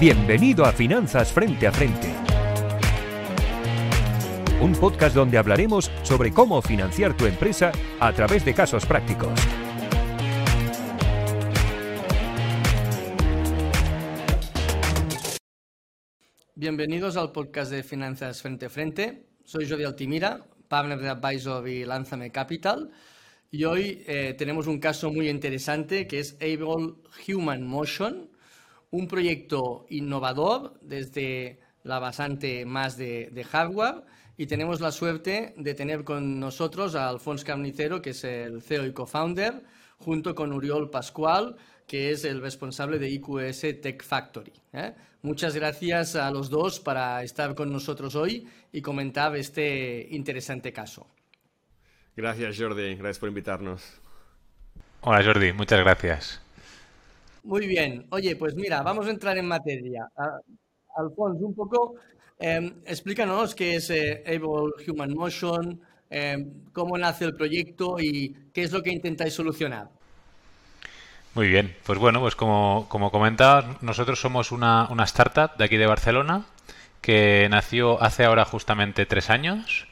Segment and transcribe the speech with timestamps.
[0.00, 2.08] Bienvenido a Finanzas Frente a Frente.
[4.62, 7.70] Un podcast donde hablaremos sobre cómo financiar tu empresa
[8.00, 9.38] a través de casos prácticos.
[16.54, 19.26] Bienvenidos al podcast de Finanzas Frente a Frente.
[19.44, 22.90] Soy Jordi Altimira, partner de Advisor y Lánzame Capital.
[23.50, 26.94] Y hoy eh, tenemos un caso muy interesante que es Able
[27.28, 28.30] Human Motion,
[28.90, 34.04] un proyecto innovador desde la basante más de, hardware
[34.36, 38.86] y tenemos la suerte de tener con nosotros a Alfonso Carnicero, que es el CEO
[38.86, 39.62] y co-founder,
[39.98, 41.56] junto con Uriol Pascual,
[41.86, 44.52] que es el responsable de IQS Tech Factory.
[44.72, 44.94] ¿eh?
[45.22, 51.06] Muchas gracias a los dos para estar con nosotros hoy y comentar este interesante caso.
[52.16, 54.00] Gracias Jordi, gracias por invitarnos.
[55.02, 56.40] Hola Jordi, muchas gracias.
[57.42, 58.06] Muy bien.
[58.10, 60.08] Oye, pues mira, vamos a entrar en materia.
[60.96, 61.94] Alfonso, un poco,
[62.38, 68.62] em, explícanos qué es eh, Able Human Motion, em, cómo nace el proyecto y qué
[68.62, 69.88] es lo que intentáis solucionar.
[71.34, 73.12] Muy bien, pues bueno, pues como, como
[73.82, 76.44] nosotros somos una, una startup de aquí de Barcelona
[77.00, 79.86] que nació hace ahora justamente tres años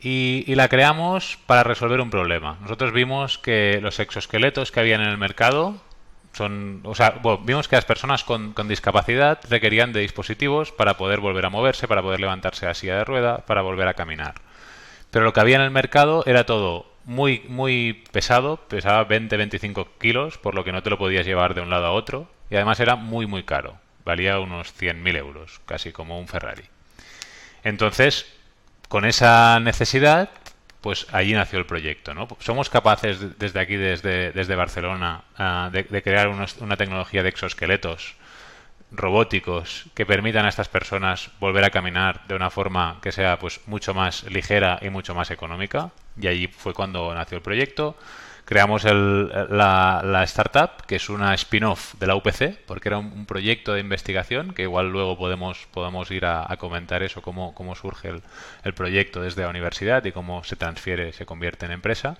[0.00, 2.58] y, y, la creamos para resolver un problema.
[2.60, 5.82] Nosotros vimos que los exoesqueletos que habían en el mercado
[6.36, 11.46] son, o sea, vimos que las personas con, discapacidad requerían de dispositivos para poder volver
[11.46, 14.34] a moverse, para poder levantarse a la silla de rueda, para volver a caminar.
[15.10, 20.36] Pero lo que había en el mercado era todo muy, muy pesado, pesaba 20-25 kilos,
[20.36, 22.80] por lo que no te lo podías llevar de un lado a otro, y además
[22.80, 26.64] era muy, muy caro, valía unos 100.000 euros, casi como un Ferrari.
[27.64, 28.26] Entonces,
[28.88, 30.28] con esa necesidad,
[30.86, 32.14] pues allí nació el proyecto.
[32.14, 32.28] ¿no?
[32.38, 38.14] Somos capaces desde aquí, desde, desde Barcelona, ah, de, crear una tecnología de exoesqueletos
[38.92, 43.62] robóticos que permitan a estas personas volver a caminar de una forma que sea pues
[43.66, 45.90] mucho más ligera y mucho más económica.
[46.20, 47.96] Y allí fue cuando nació el proyecto
[48.46, 53.80] creamos la, startup, que es una spin-off de la UPC, porque era un, proyecto de
[53.80, 58.08] investigación, que igual luego podemos, ir a, comentar eso, cómo, cómo surge
[58.62, 62.18] el, proyecto desde la universidad y cómo se transfiere, se convierte en empresa.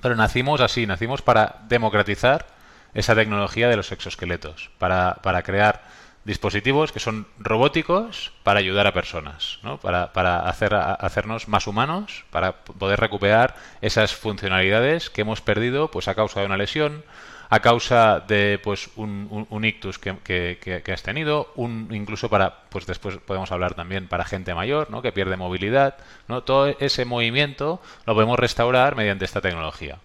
[0.00, 2.46] Pero nacimos así, nacimos para democratizar
[2.94, 5.83] esa tecnología de los exoesqueletos, para, para crear
[6.24, 9.78] dispositivos que son robóticos para ayudar a personas, ¿no?
[9.78, 16.08] para, para hacer, hacernos más humanos, para poder recuperar esas funcionalidades que hemos perdido pues
[16.08, 17.04] a causa de una lesión,
[17.50, 22.86] a causa de pues un, un, ictus que, que, has tenido, un, incluso para, pues
[22.86, 25.02] después podemos hablar también para gente mayor, ¿no?
[25.02, 25.96] que pierde movilidad,
[26.26, 26.42] ¿no?
[26.42, 29.98] todo ese movimiento lo podemos restaurar mediante esta tecnología.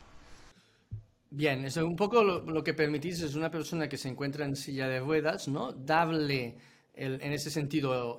[1.31, 4.87] Bien, eso un poco lo, que permitís es una persona que se encuentra en silla
[4.87, 5.71] de ruedas, ¿no?
[5.71, 6.57] Darle
[6.95, 8.17] en ese sentido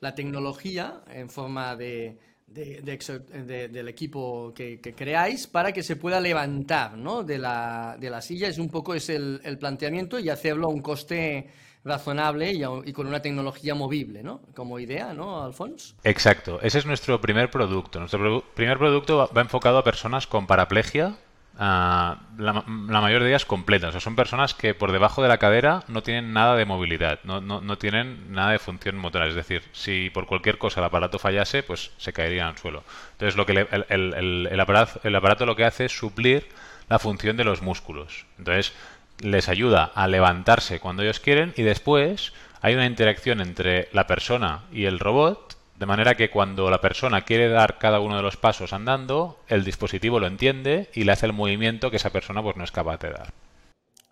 [0.00, 2.18] la tecnología en forma de,
[2.50, 7.22] del equipo que, creáis para que se pueda levantar ¿no?
[7.22, 8.48] de, la, de la silla.
[8.48, 11.48] Es un poco es el, planteamiento y hacerlo a un coste
[11.84, 14.42] razonable y, y, con una tecnología movible, ¿no?
[14.54, 15.94] Como idea, ¿no, Alfonso?
[16.04, 16.60] Exacto.
[16.60, 18.00] Ese es nuestro primer producto.
[18.00, 21.16] Nuestro primer producto va enfocado a personas con paraplegia
[21.58, 23.90] Ah, la, mayor de ellas completas.
[23.90, 27.20] O sea, son personas que por debajo de la cadera no tienen nada de movilidad,
[27.24, 29.26] no, no, no, tienen nada de función motora.
[29.26, 32.82] Es decir, si por cualquier cosa el aparato fallase, pues se caerían al suelo.
[33.12, 36.48] Entonces, lo que el, el, el, aparato, el aparato lo que hace es suplir
[36.88, 38.24] la función de los músculos.
[38.38, 38.72] Entonces,
[39.18, 42.32] les ayuda a levantarse cuando ellos quieren y después
[42.62, 47.22] hay una interacción entre la persona y el robot de manera que cuando la persona
[47.22, 51.24] quiere dar cada uno de los pasos andando, el dispositivo lo entiende y le hace
[51.24, 53.32] el movimiento que esa persona pues no es capaz de dar.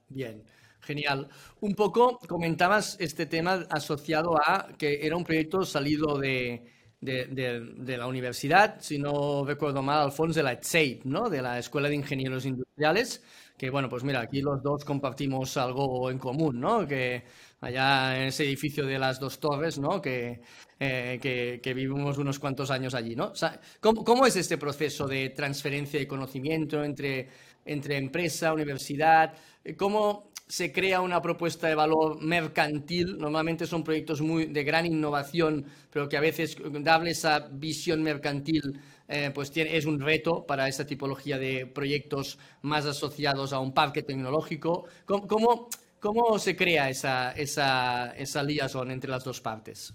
[0.08, 0.42] Bien,
[0.80, 1.28] genial.
[1.60, 6.62] Un poco comentabas este tema asociado a que era un proyecto salido de,
[7.02, 11.28] la universidad, si no recuerdo mal, Alfonso, de la ETSAID, ¿no?
[11.28, 13.22] De la Escuela de Ingenieros Industriales,
[13.58, 16.86] que bueno, pues mira, aquí los dos compartimos algo en común, ¿no?
[16.86, 17.24] Que
[17.60, 20.00] allá en ese edificio de las dos torres, ¿no?
[20.00, 20.40] Que,
[20.80, 23.32] eh, que, vivimos unos cuantos años allí, ¿no?
[23.80, 27.28] ¿cómo, es este proceso de transferencia de conocimiento entre,
[27.64, 29.34] entre empresa, universidad?
[29.76, 33.18] ¿Cómo se crea una propuesta de valor mercantil?
[33.18, 38.80] Normalmente son proyectos muy de gran innovación, pero que a veces darle esa visión mercantil
[39.08, 43.72] eh, pues tiene, es un reto para esta tipología de proyectos más asociados a un
[43.72, 44.84] parque tecnológico.
[45.06, 49.94] ¿Cómo, cómo, se crea esa, esa, esa liaison entre las dos partes?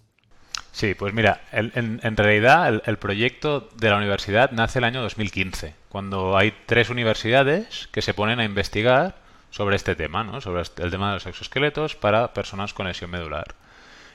[0.74, 6.36] Sí, pues mira, en, realidad el, proyecto de la universidad nace el año 2015, cuando
[6.36, 9.16] hay tres universidades que se ponen a investigar
[9.52, 10.42] sobre este tema, ¿no?
[10.42, 13.54] sobre el tema de los exoesqueletos para personas con lesión medular.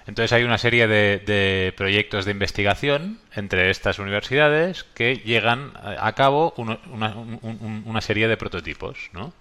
[0.08, 6.54] Entonces hay una serie de, proyectos de investigación entre estas universidades que llegan a cabo
[6.56, 9.32] una, serie de prototipos, ¿no?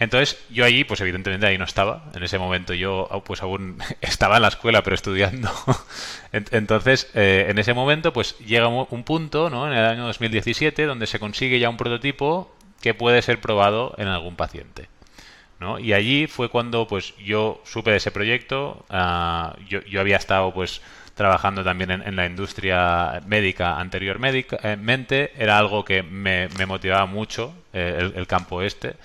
[0.00, 2.04] Entonces, yo allí, pues evidentemente ahí no estaba.
[2.14, 5.50] En ese momento yo pues aún estaba en la escuela, pero estudiando.
[6.32, 9.70] Entonces, eh, en ese momento, pues llega un punto, ¿no?
[9.70, 14.08] En el año 2017, donde se consigue ya un prototipo que puede ser probado en
[14.08, 14.88] algún paciente.
[15.60, 15.78] ¿no?
[15.78, 18.86] Y allí fue cuando pues yo supe de ese proyecto.
[18.88, 20.80] Ah, yo, yo, había estado pues
[21.14, 25.32] trabajando también en, la industria médica anteriormente.
[25.36, 28.96] Era algo que me, motivaba mucho, eh, el, el campo este.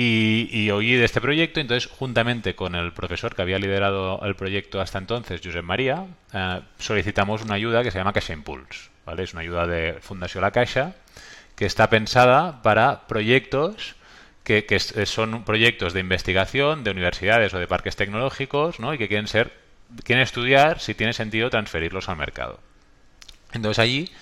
[0.00, 4.80] Y, oí de este proyecto, entonces juntamente con el profesor que había liderado el proyecto
[4.80, 8.90] hasta entonces, Josep María, eh, solicitamos una ayuda que se llama Caixa Impulse.
[9.04, 9.24] ¿vale?
[9.24, 10.94] Es una ayuda de Fundación La Caixa
[11.56, 13.96] que está pensada para proyectos
[14.44, 18.94] que, que, son proyectos de investigación de universidades o de parques tecnológicos ¿no?
[18.94, 19.50] y que quieren ser
[20.04, 22.60] quieren estudiar si tiene sentido transferirlos al mercado.
[23.52, 24.12] Entonces allí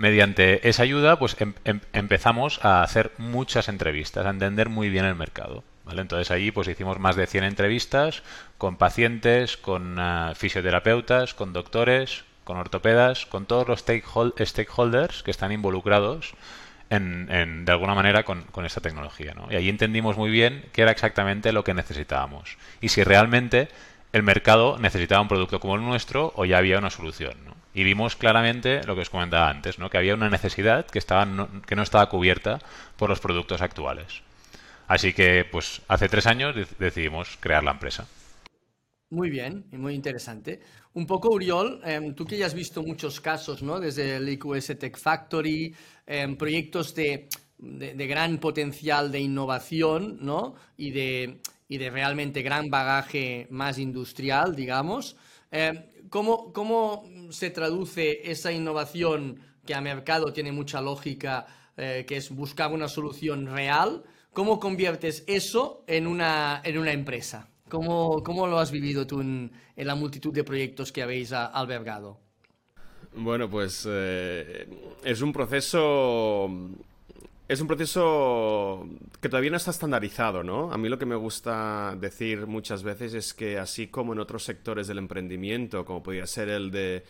[0.00, 5.04] mediante esa ayuda, pues em, em, empezamos a hacer muchas entrevistas, a entender muy bien
[5.04, 5.62] el mercado.
[5.84, 6.00] ¿vale?
[6.00, 8.22] Entonces allí pues hicimos más de 100 entrevistas
[8.56, 15.52] con pacientes, con ah, fisioterapeutas, con doctores, con ortopedas, con todos los stakeholders que están
[15.52, 16.32] involucrados
[16.88, 19.34] en, de alguna manera con, esta tecnología.
[19.34, 19.48] ¿no?
[19.50, 23.68] Y ahí entendimos muy bien qué era exactamente lo que necesitábamos y si realmente
[24.14, 27.34] el mercado necesitaba un producto como el nuestro o ya había una solución.
[27.44, 27.59] ¿no?
[27.74, 29.90] Y vimos claramente lo que os comentaba antes, ¿no?
[29.90, 32.58] que había una necesidad que, estaba no, que no estaba cubierta
[32.96, 34.22] por los productos actuales.
[34.88, 38.08] Así que, pues, hace tres años decidimos crear la empresa.
[39.10, 40.60] Muy bien, y muy interesante.
[40.94, 43.78] Un poco, Uriol, em, tú que ya has visto muchos casos, ¿no?
[43.78, 45.74] Desde el IQS Tech Factory,
[46.06, 47.28] em, proyectos de,
[47.58, 50.56] de, gran potencial de innovación, ¿no?
[50.76, 55.16] Y de, y de realmente gran bagaje más industrial, digamos.
[55.52, 61.46] Em, ¿cómo, ¿Cómo se traduce esa innovación que a mercado tiene mucha lógica,
[61.76, 64.02] eh, que es buscar una solución real?
[64.32, 67.48] ¿Cómo conviertes eso en una, en una empresa?
[67.68, 72.18] ¿Cómo, ¿Cómo, lo has vivido tú en, la multitud de proyectos que habéis albergado?
[73.14, 74.68] Bueno, pues eh,
[75.04, 76.48] es un proceso
[77.50, 78.88] es un proceso
[79.20, 80.72] que todavía no está estandarizado, ¿no?
[80.72, 84.44] A mí lo que me gusta decir muchas veces es que así como en otros
[84.44, 87.02] sectores del emprendimiento, como podría ser el de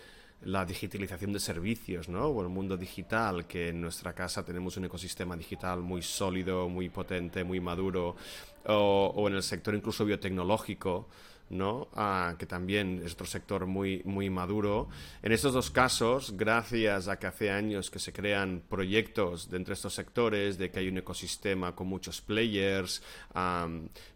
[0.45, 2.29] la digitalización de servicios, ¿no?
[2.29, 6.89] O el mundo digital, que en nuestra casa tenemos un ecosistema digital muy sólido, muy
[6.89, 8.17] potente, muy maduro,
[8.65, 11.07] o, o en el sector incluso biotecnológico,
[11.51, 11.89] ¿no?
[11.95, 14.89] Ah, que también es otro sector muy, muy maduro.
[15.23, 19.75] En estos dos casos, gracias a que hace años que se crean proyectos dentro de
[19.75, 23.03] estos sectores, de que hay un ecosistema con muchos players,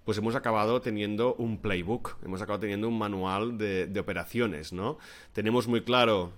[0.05, 4.99] pues hemos acabado teniendo un playbook, hemos acabado teniendo un manual de, de operaciones, ¿no?
[5.33, 6.33] Tenemos muy claro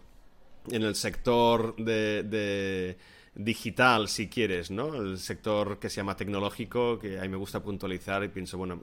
[0.70, 2.96] en el sector de
[3.36, 4.94] digital, si quieres, ¿no?
[4.94, 8.82] El sector que se llama tecnológico, que a mí me gusta puntualizar y pienso, bueno,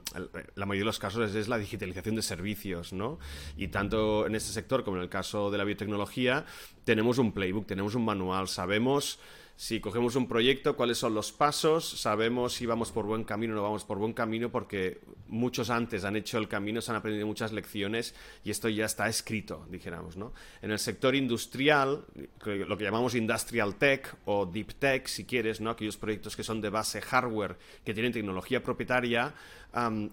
[0.54, 3.18] la mayoría de los casos es, la digitalización de servicios, ¿no?
[3.56, 6.46] Y tanto en este sector como en el caso de la biotecnología,
[6.84, 9.18] tenemos un playbook, tenemos un manual, sabemos
[9.56, 13.56] si cogemos un proyecto, cuáles son los pasos, sabemos si vamos por buen camino o
[13.56, 17.26] no vamos por buen camino, porque muchos antes han hecho el camino, se han aprendido
[17.26, 20.16] muchas lecciones y esto ya está escrito, dijéramos.
[20.16, 20.32] ¿no?
[20.60, 22.04] En el sector industrial,
[22.44, 25.70] lo que llamamos industrial tech o deep tech, si quieres, ¿no?
[25.70, 29.34] aquellos proyectos que son de base hardware, que tienen tecnología propietaria,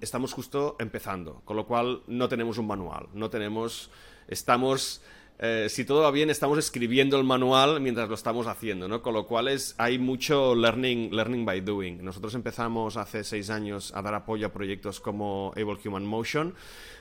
[0.02, 3.90] estamos justo empezando, con lo cual no tenemos un manual, no tenemos,
[4.28, 5.02] estamos
[5.44, 9.02] eh, si todo va bien, estamos escribiendo el manual mientras lo estamos haciendo, ¿no?
[9.02, 12.04] Con lo cual es, hay mucho learning, learning by doing.
[12.04, 16.54] Nosotros empezamos hace seis años a dar apoyo a proyectos como Able Human Motion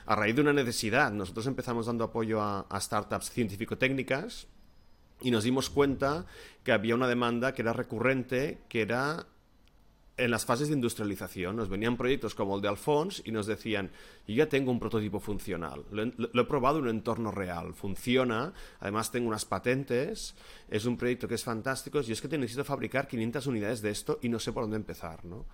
[0.07, 1.11] a raíz de una necesidad.
[1.11, 4.47] Nosotros empezamos dando apoyo a, a startups científico-técnicas
[5.21, 6.25] y nos dimos cuenta
[6.63, 9.27] que había una demanda que era recurrente, que era
[10.21, 13.89] en las fases de industrialización nos venían proyectos como el de Alphonse y nos decían,
[14.27, 19.11] yo ya tengo un prototipo funcional, lo he, probado en un entorno real, funciona, además
[19.11, 20.35] tengo unas patentes,
[20.69, 23.89] es un proyecto que es fantástico, y es que te necesito fabricar 500 unidades de
[23.89, 25.45] esto y no sé por dónde empezar, ¿no?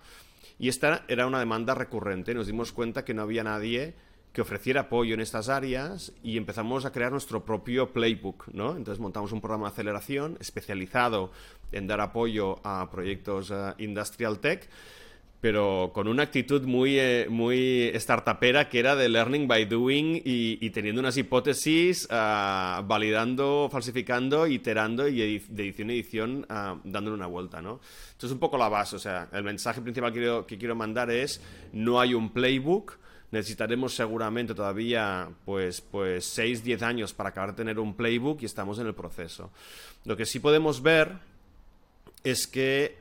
[0.58, 3.94] Y esta era una demanda recurrente, nos dimos cuenta que no había nadie
[4.32, 8.76] que ofreciera apoyo en estas áreas y empezamos a crear nuestro propio playbook, ¿no?
[8.76, 11.30] Entonces montamos un programa de aceleración especializado
[11.72, 14.68] en dar apoyo a proyectos eh, industrial tech
[15.40, 20.70] pero con una actitud muy, eh, muy startupera que era de learning by doing y,
[20.70, 27.26] teniendo unas hipótesis, ah, validando, falsificando, iterando y de edición a edición uh, dándole una
[27.26, 27.80] vuelta, ¿no?
[28.10, 30.74] Esto es un poco la base, o sea, el mensaje principal que quiero, que quiero
[30.74, 31.40] mandar es
[31.72, 32.98] no hay un playbook,
[33.30, 38.46] necesitaremos seguramente todavía pues, pues 6, 10 años para acabar de tener un playbook y
[38.46, 39.50] estamos en el proceso.
[40.04, 41.18] Lo que sí podemos ver
[42.24, 42.96] es que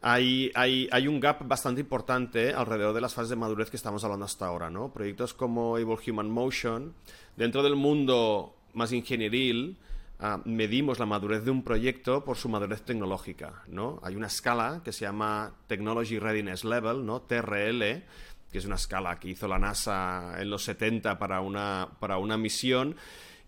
[0.00, 4.24] hay, hay, un gap bastante importante alrededor de las fases de madurez que estamos hablando
[4.24, 4.92] hasta ahora, ¿no?
[4.92, 6.94] Proyectos como Able Human Motion,
[7.36, 9.76] dentro del mundo más ingenieril,
[10.20, 13.98] ah, medimos la madurez de un proyecto por su madurez tecnológica, ¿no?
[14.02, 17.22] Hay una escala que se llama Technology Readiness Level, ¿no?
[17.22, 18.04] TRL,
[18.50, 22.36] que es una escala que hizo la NASA en los 70 para una, para una
[22.36, 22.96] misión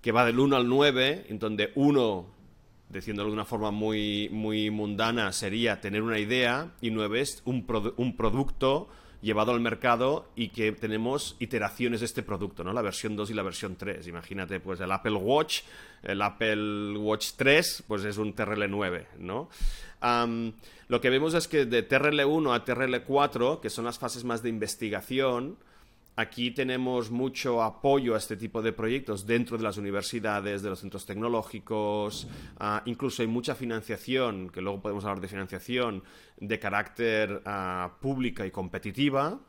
[0.01, 2.41] que va del 1 al 9, en donde 1
[2.91, 7.65] diciéndolo de una forma muy, muy mundana, sería tener una idea y nueve es un,
[7.97, 8.89] un producto
[9.23, 12.73] llevado al mercado y que tenemos iteraciones de este producto, ¿no?
[12.73, 14.07] La versión 2 y la versión 3.
[14.07, 15.63] Imagínate, pues el Apple Watch,
[16.03, 19.49] el Apple Watch 3, pues es un TRL9, ¿no?
[20.89, 24.49] lo que vemos es que de TRL1 a TRL4, que son las fases más de
[24.49, 25.59] investigación,
[26.17, 30.81] Aquí tenemos mucho apoyo a este tipo de proyectos dentro de las universidades, de los
[30.81, 32.27] centros tecnológicos,
[32.59, 36.03] ah, incluso hay mucha financiación, que luego podemos hablar de financiación,
[36.39, 39.41] de carácter uh, pública y competitiva,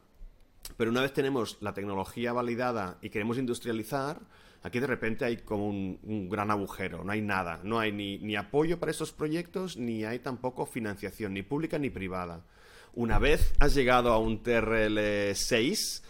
[0.77, 4.19] pero una vez tenemos la tecnología validada y queremos industrializar,
[4.63, 8.79] aquí de repente hay como un, gran agujero, no hay nada, no hay ni, apoyo
[8.79, 12.43] para estos proyectos, ni hay tampoco financiación, ni pública ni privada.
[12.93, 16.03] Una vez has llegado a un TRL 6,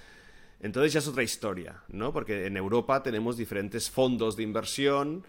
[0.61, 2.13] entonces ya es otra historia, ¿no?
[2.13, 5.23] Porque en Europa tenemos diferentes fondos de inversión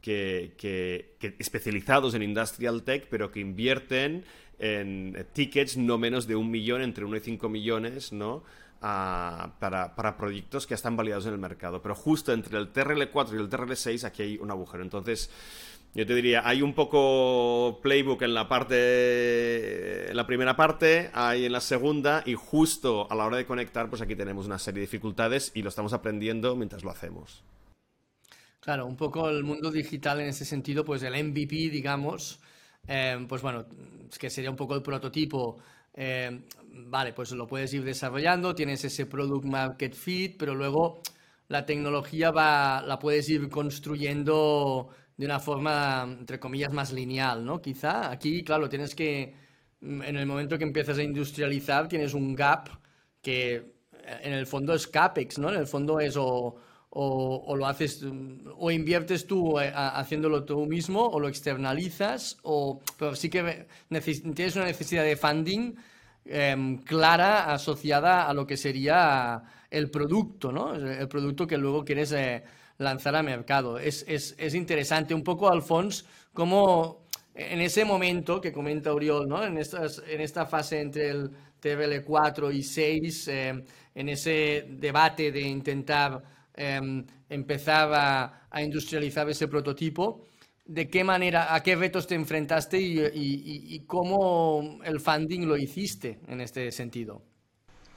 [0.00, 4.24] que, especializados en industrial tech, pero que invierten
[4.58, 8.44] en tickets no menos de un millón, entre uno y cinco millones, ¿no?
[8.80, 11.80] para, para, proyectos que están validados en el mercado.
[11.80, 14.82] Pero justo entre el TRL4 y el TRL6 aquí hay un agujero.
[14.82, 15.30] Entonces,
[15.94, 21.44] yo te diría, hay un poco playbook en la parte, en la primera parte, hay
[21.44, 24.80] en la segunda y justo a la hora de conectar, pues aquí tenemos una serie
[24.80, 27.44] de dificultades y lo estamos aprendiendo mientras lo hacemos.
[28.60, 32.40] Claro, un poco el mundo digital en ese sentido, pues el MVP, digamos,
[32.86, 33.66] eh, pues bueno,
[34.10, 35.58] es que sería un poco el prototipo.
[35.92, 36.40] Eh,
[36.86, 41.02] vale, pues lo puedes ir desarrollando, tienes ese product market fit, pero luego
[41.52, 47.60] la tecnología va, la puedes ir construyendo de una forma, entre comillas, más lineal, ¿no?
[47.60, 49.34] Quizá aquí, claro, tienes que,
[49.80, 52.70] mm, en el momento que empiezas a industrializar, tienes un gap
[53.20, 53.64] que eh,
[54.22, 55.50] en el fondo es CAPEX, ¿no?
[55.50, 56.56] En el fondo es o,
[56.88, 58.02] o, lo haces,
[58.56, 63.66] o inviertes tú eh, haciéndolo tú mismo, o lo externalizas, o, pero sí que
[64.34, 65.74] tienes una necesidad de funding
[66.24, 70.74] em, clara asociada a lo que sería el producto, ¿no?
[70.74, 72.12] El producto que luego quieres...
[72.12, 72.42] Eh,
[72.78, 73.78] lanzar a mercado.
[73.78, 79.44] Es, es, interesante un poco, Alfons, cómo en ese momento que comenta Oriol, ¿no?
[79.44, 83.64] en, estas, en esta fase entre el TBL 4 y 6, eh,
[83.94, 86.22] en ese debate de intentar
[86.54, 90.26] em, empezar a, industrializar ese prototipo,
[90.66, 96.42] ¿de qué manera, a qué retos te enfrentaste y, cómo el funding lo hiciste en
[96.42, 97.22] este sentido?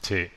[0.02, 0.28] Sí,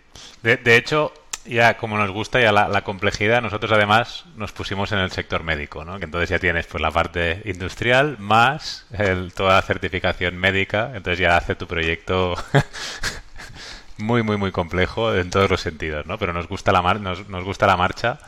[0.43, 1.13] de hecho,
[1.49, 5.85] ya como nos gusta ya la, complejidad, nosotros además nos pusimos en el sector médico,
[5.85, 5.99] ¿no?
[5.99, 8.87] Que entonces ya tienes pues la parte industrial más
[9.35, 12.35] toda la certificación médica, entonces ya hace tu proyecto
[13.99, 16.19] muy muy muy complejo en todos los sentidos, ¿no?
[16.19, 18.19] Pero nos gusta la mar nos, nos gusta la marcha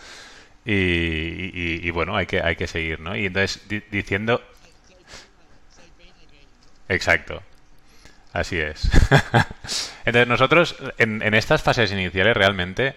[0.64, 3.16] y, bueno hay que hay que seguir, ¿no?
[3.16, 4.42] Y entonces diciendo
[6.90, 7.40] Exacto.
[8.32, 8.88] Así es.
[10.04, 12.94] Entonces nosotros en, en, estas fases iniciales realmente,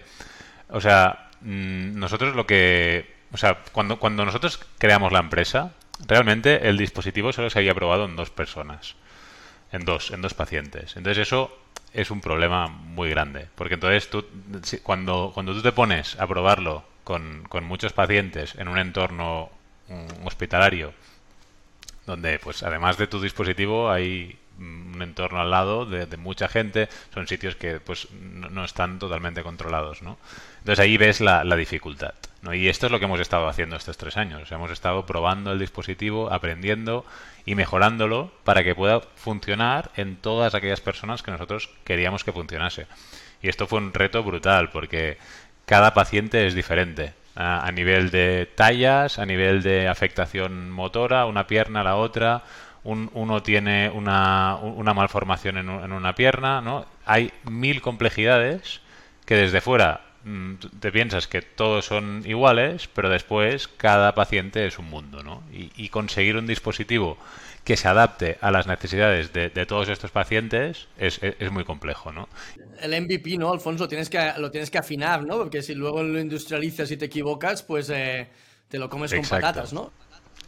[0.68, 5.72] o sea, mm, nosotros lo que, o sea, cuando, cuando nosotros creamos la empresa,
[6.06, 8.94] realmente el dispositivo solo se había probado en dos personas,
[9.72, 10.96] en dos, en dos pacientes.
[10.96, 11.56] Entonces eso
[11.92, 14.24] es un problema muy grande, porque entonces tú,
[14.82, 19.50] cuando, cuando tú te pones a probarlo con, con muchos pacientes en un entorno
[19.88, 20.92] mm, hospitalario,
[22.06, 27.26] donde pues además de tu dispositivo hay un entorno al lado de, mucha gente, son
[27.26, 30.18] sitios que pues no, están totalmente controlados, ¿no?
[30.58, 32.54] Entonces ahí ves la, dificultad, ¿no?
[32.54, 34.50] Y esto es lo que hemos estado haciendo estos tres años.
[34.52, 37.04] hemos estado probando el dispositivo, aprendiendo
[37.44, 42.86] y mejorándolo para que pueda funcionar en todas aquellas personas que nosotros queríamos que funcionase.
[43.42, 45.18] Y esto fue un reto brutal porque
[45.66, 47.14] cada paciente es diferente.
[47.36, 52.44] A, a nivel de tallas, a nivel de afectación motora, una pierna a la otra,
[52.84, 54.58] uno tiene una,
[54.94, 56.86] malformación en, en, una pierna, ¿no?
[57.06, 58.80] Hay mil complejidades
[59.24, 64.78] que desde fuera mm, te piensas que todos son iguales, pero después cada paciente es
[64.78, 65.42] un mundo, ¿no?
[65.52, 67.16] Y, conseguir un dispositivo
[67.64, 72.28] que se adapte a las necesidades de, todos estos pacientes es, muy complejo, ¿no?
[72.80, 73.88] El MVP, ¿no, Alfonso?
[73.88, 75.38] Tienes que, lo tienes que afinar, ¿no?
[75.38, 78.28] Porque si luego lo industrializas y te equivocas, pues eh,
[78.68, 79.90] te lo comes con patatas, ¿no?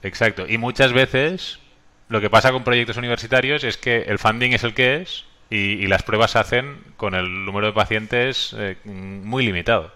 [0.03, 0.47] Exacto.
[0.47, 1.59] Y muchas veces
[2.09, 5.87] lo que pasa con proyectos universitarios es que el funding es el que es y,
[5.87, 9.93] las pruebas se hacen con el número de pacientes eh, muy limitado.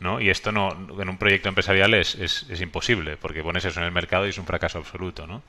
[0.00, 0.20] ¿no?
[0.20, 3.92] Y esto no, en un proyecto empresarial es, es, imposible, porque pones eso en el
[3.92, 5.26] mercado y es un fracaso absoluto.
[5.26, 5.42] ¿no?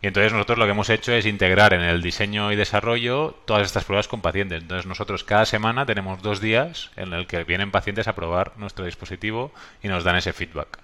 [0.00, 3.66] Y entonces nosotros lo que hemos hecho es integrar en el diseño y desarrollo todas
[3.66, 4.62] estas pruebas con pacientes.
[4.62, 8.84] Entonces nosotros cada semana tenemos dos días en el que vienen pacientes a probar nuestro
[8.84, 10.78] dispositivo y nos dan ese feedback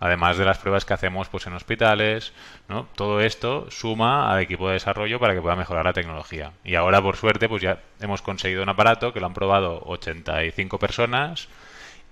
[0.00, 2.32] además de las pruebas que hacemos pues en hospitales,
[2.68, 2.88] ¿no?
[2.94, 6.52] Todo esto suma al equipo de desarrollo para que pueda mejorar la tecnología.
[6.64, 10.78] Y ahora, por suerte, pues ya hemos conseguido un aparato que lo han probado 85
[10.78, 11.48] personas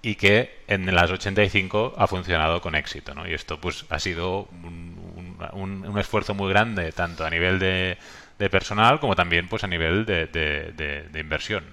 [0.02, 3.28] y que en las 85 ha funcionado con éxito, ¿no?
[3.28, 7.98] Y esto pues ha sido un, un, esfuerzo muy grande, tanto a nivel de,
[8.38, 11.64] de, personal como también pues a nivel de, de inversión.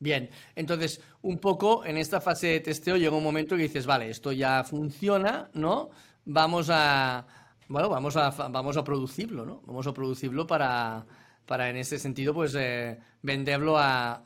[0.00, 4.10] Bien, entonces un poco en esta fase de testeo llega un momento que dices, vale,
[4.10, 5.90] esto ya funciona, ¿no?
[6.24, 7.26] Vamos a,
[7.68, 9.62] bueno, vamos a, vamos a producirlo, ¿no?
[9.66, 11.04] Vamos a producirlo para,
[11.46, 14.22] para en ese sentido, pues, eh, venderlo a,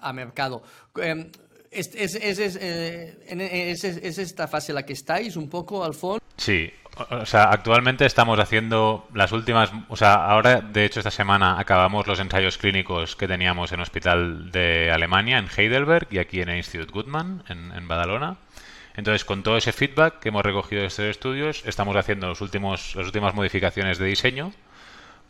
[0.00, 0.62] a, mercado.
[1.00, 1.30] Eh,
[1.70, 6.22] ¿es, es, es, eh, es, esta fase la que estáis un poco, al fondo?
[6.36, 11.58] Sí, o sea, actualmente estamos haciendo las últimas, o sea, ahora de hecho esta semana
[11.58, 16.50] acabamos los ensayos clínicos que teníamos en Hospital de Alemania, en Heidelberg y aquí en
[16.50, 18.36] el Institut Guttmann, en, Badalona.
[18.96, 22.94] Entonces, con todo ese feedback que hemos recogido de estos estudios, estamos haciendo los últimos,
[22.94, 24.52] las últimas modificaciones de diseño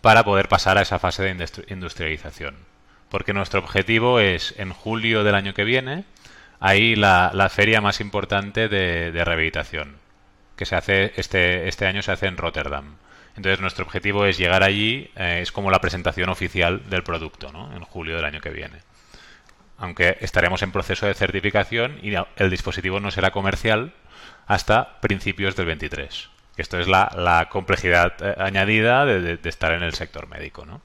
[0.02, 2.56] para poder pasar a esa fase de industrialización.
[3.09, 6.04] Porque nuestro objetivo es, en julio del año que viene,
[6.61, 10.03] ahí la, la feria más importante de rehabilitación
[10.56, 12.96] que se hace este, este año se hace en Rotterdam.
[13.37, 17.75] Entonces nuestro objetivo es llegar allí, eh, es como la presentación oficial del producto, ¿no?
[17.75, 18.78] En julio del año que viene.
[19.76, 23.92] Aunque estaremos en proceso de certificación y el dispositivo no será comercial
[24.47, 26.30] hasta principios del 23.
[26.56, 30.80] Esto es la, complejidad eh, añadida de, estar en el sector médico, ¿no?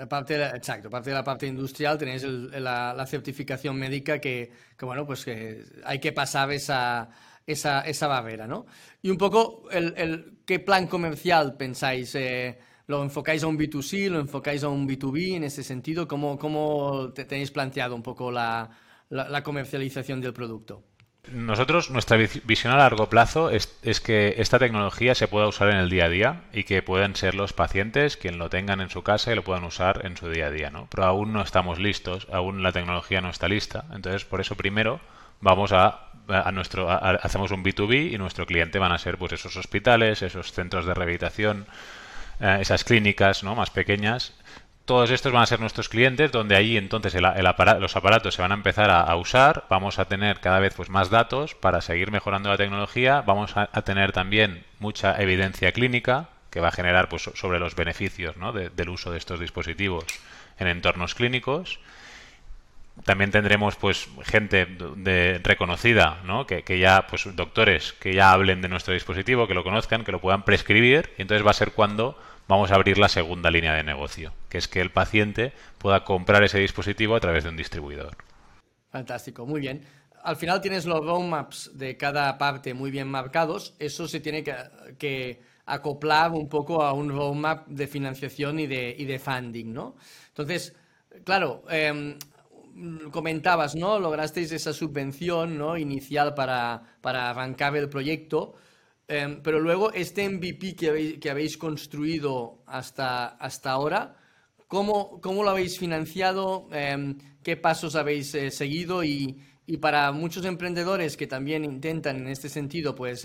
[0.00, 5.26] Aparte exacto, aparte de la parte industrial tenéis la, certificación médica que, que, bueno, pues
[5.26, 7.10] que hay que pasar esa,
[7.46, 8.66] esa, esa barrera, ¿no?
[9.02, 12.14] Y un poco, el, el ¿qué plan comercial pensáis?
[12.14, 16.06] Eh, ¿Lo enfocáis a un B2C, lo enfocáis a un B2B en ese sentido?
[16.06, 18.70] ¿Cómo, cómo tenéis planteado un poco la,
[19.08, 20.84] la, comercialización del producto?
[21.32, 25.78] Nosotros, nuestra visión a largo plazo es, es, que esta tecnología se pueda usar en
[25.78, 29.02] el día a día y que puedan ser los pacientes quien lo tengan en su
[29.02, 30.86] casa y lo puedan usar en su día a día, ¿no?
[30.90, 33.86] Pero aún no estamos listos, aún la tecnología no está lista.
[33.94, 35.00] Entonces, por eso primero
[35.40, 39.56] vamos a a nuestro hacemos un B2B y nuestro cliente van a ser pues esos
[39.56, 41.66] hospitales, esos centros de rehabilitación,
[42.40, 43.54] eh, esas clínicas ¿no?
[43.54, 44.34] más pequeñas.
[44.84, 47.24] Todos estos van a ser nuestros clientes, donde ahí entonces el,
[47.80, 51.08] los aparatos se van a empezar a, usar, vamos a tener cada vez pues más
[51.08, 56.68] datos para seguir mejorando la tecnología, vamos a, tener también mucha evidencia clínica que va
[56.68, 58.52] a generar pues sobre los beneficios ¿no?
[58.52, 60.04] del uso de estos dispositivos
[60.58, 61.80] en entornos clínicos
[63.02, 66.46] también tendremos pues gente de, reconocida, ¿no?
[66.46, 70.20] Que, ya, pues doctores que ya hablen de nuestro dispositivo, que lo conozcan, que lo
[70.20, 73.82] puedan prescribir, y entonces va a ser cuando vamos a abrir la segunda línea de
[73.82, 78.16] negocio, que es que el paciente pueda comprar ese dispositivo a través de un distribuidor.
[78.90, 79.82] Fantástico, muy bien.
[80.22, 84.54] Al final tienes los roadmaps de cada parte muy bien marcados, eso se tiene que,
[84.98, 89.96] que acoplar un poco a un roadmap de financiación y de, y de funding, ¿no?
[90.28, 90.74] Entonces,
[91.24, 92.16] claro, eh,
[93.10, 93.98] comentabas, ¿no?
[93.98, 95.76] Lograsteis esa subvención ¿no?
[95.76, 98.54] inicial para, para arrancar el proyecto,
[99.08, 104.16] em, pero luego este MVP que habéis, que construido hasta, hasta ahora,
[104.68, 106.68] ¿cómo, ¿cómo, lo habéis financiado?
[106.72, 109.04] Em, ¿Qué pasos habéis eh, seguido?
[109.04, 113.24] Y, y, para muchos emprendedores que también intentan en este sentido, pues...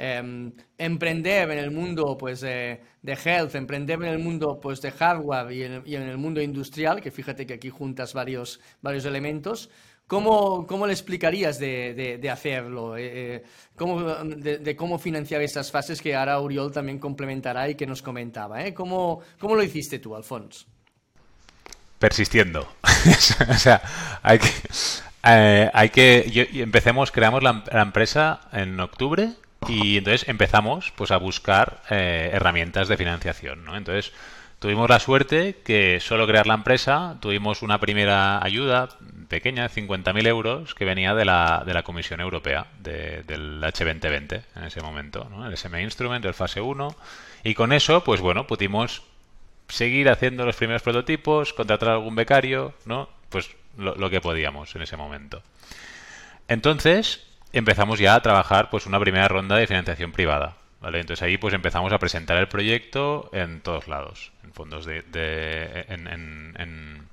[0.00, 4.90] Eh, Em, emprender en el mundo pues, de health, emprender en el mundo pues, de
[4.90, 9.68] hardware y en, el mundo industrial, que fíjate que aquí juntas varios, varios elementos,
[10.06, 12.96] ¿Cómo, ¿Cómo, le explicarías de, hacerlo?
[12.96, 13.42] Eh, eh,
[13.76, 18.64] cómo, de, cómo financiar esas fases que ahora Uriol también complementará y que nos comentaba?
[18.64, 18.74] ¿eh?
[18.74, 20.66] ¿Cómo, ¿Cómo, lo hiciste tú, Alfons?
[22.00, 22.66] Persistiendo.
[23.50, 23.80] o sea,
[24.22, 24.48] hay que...
[25.22, 29.34] Eh, hay que empecemos, creamos la, empresa en octubre
[29.68, 33.76] y entonces empezamos pues a buscar eh, herramientas de financiación, ¿no?
[33.76, 34.12] Entonces
[34.58, 38.88] tuvimos la suerte que solo crear la empresa tuvimos una primera ayuda
[39.28, 44.82] pequeña, 50.000 euros, que venía de la, de la Comisión Europea, del H2020 en ese
[44.82, 45.46] momento, ¿no?
[45.46, 46.94] el SM Instrument, el fase 1.
[47.44, 49.02] Y con eso, pues bueno, pudimos
[49.68, 53.08] seguir haciendo los primeros prototipos, contratar a algún becario, ¿no?
[53.28, 55.42] Pues lo, que podíamos en ese momento.
[56.48, 60.56] Entonces, empezamos ya a trabajar pues una primera ronda de financiación privada.
[60.80, 61.00] ¿vale?
[61.00, 65.04] Entonces ahí pues empezamos a presentar el proyecto en todos lados, en fondos de,
[65.88, 67.08] en, en,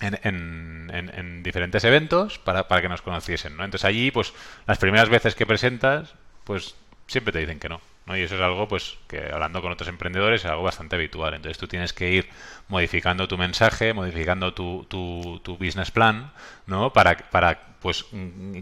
[0.00, 3.64] en, diferentes eventos para, para, que nos conociesen, ¿no?
[3.64, 4.32] Entonces allí, pues,
[4.66, 7.80] las primeras veces que presentas, pues siempre te dicen que no.
[8.08, 11.34] Y eso es algo, pues, que hablando con otros emprendedores es algo bastante habitual.
[11.34, 12.28] Entonces tú tienes que ir
[12.68, 16.32] modificando tu mensaje, modificando tu, tu, tu business plan,
[16.66, 16.92] ¿no?
[16.92, 18.04] Para, para pues,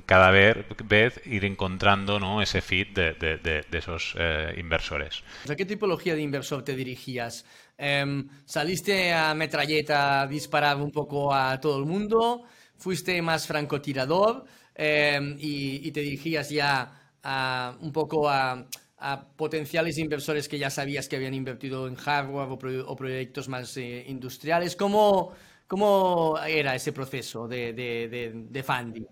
[0.04, 2.42] cada vez, vez ir encontrando, ¿no?
[2.42, 5.22] Ese fit de, de, esos eh, inversores.
[5.48, 7.44] ¿A qué tipología de inversor te dirigías?
[7.78, 12.42] Em, ¿Saliste a metralleta a disparar un poco a todo el mundo?
[12.76, 14.44] ¿Fuiste más francotirador?
[14.74, 16.90] Em, y, y, te dirigías ya
[17.22, 18.66] a, un poco a
[19.00, 24.04] a potenciales inversores que ya sabías que habían invertido en hardware o, proyectos más eh,
[24.06, 24.76] industriales.
[24.76, 25.32] ¿Cómo,
[25.66, 29.06] ¿Cómo, era ese proceso de, de, funding?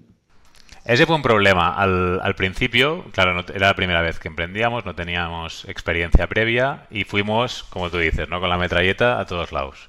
[0.85, 1.74] Ese fue un problema.
[1.74, 7.05] Al, al, principio, claro, era la primera vez que emprendíamos, no teníamos experiencia previa y
[7.05, 8.40] fuimos, como tú dices, ¿no?
[8.40, 9.88] con la metralleta a todos lados.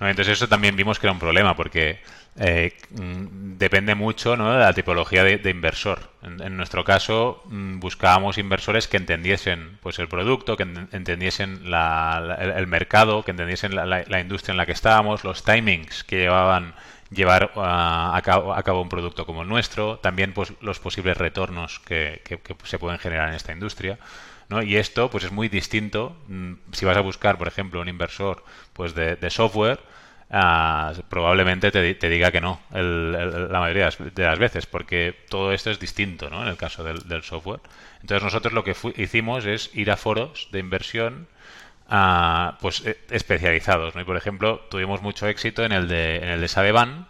[0.00, 2.00] Entonces eso también vimos que era un problema porque
[2.36, 6.10] eh, mm, depende mucho de la tipología de, inversor.
[6.22, 13.22] En, nuestro caso, mm, buscábamos inversores que entendiesen pues, el producto, que entendiesen el, mercado,
[13.22, 16.74] que entendiesen la, industria en la que estábamos, los timings que llevaban
[17.10, 22.22] llevar a, cabo, un producto como el nuestro, también pues, los posibles retornos que,
[22.64, 23.98] se pueden generar en esta industria.
[24.48, 24.62] ¿no?
[24.62, 28.42] Y esto pues es muy distinto mm, si vas a buscar, por ejemplo, un inversor
[28.72, 29.80] pues de software
[30.34, 35.78] Ah, probablemente te, diga que no la mayoría de las veces, porque todo esto es
[35.78, 36.42] distinto ¿no?
[36.42, 37.60] en el caso del, software.
[38.00, 41.28] Entonces nosotros lo que hicimos es ir a foros de inversión
[41.86, 43.94] ah, pues e, especializados.
[43.94, 44.00] ¿no?
[44.00, 47.08] Y por ejemplo, tuvimos mucho éxito en el de, en el de Sadeban,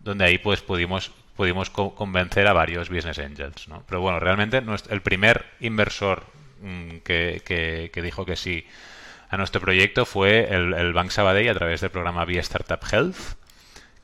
[0.00, 3.68] donde ahí pues pudimos pudimos convencer a varios business angels.
[3.68, 3.84] ¿no?
[3.86, 4.60] Pero bueno, realmente
[4.90, 6.24] el primer inversor
[6.60, 8.66] mm, que, que dijo que sí
[9.34, 13.16] a nuestro proyecto fue el, Bank Sabadell a través del programa Via Startup Health,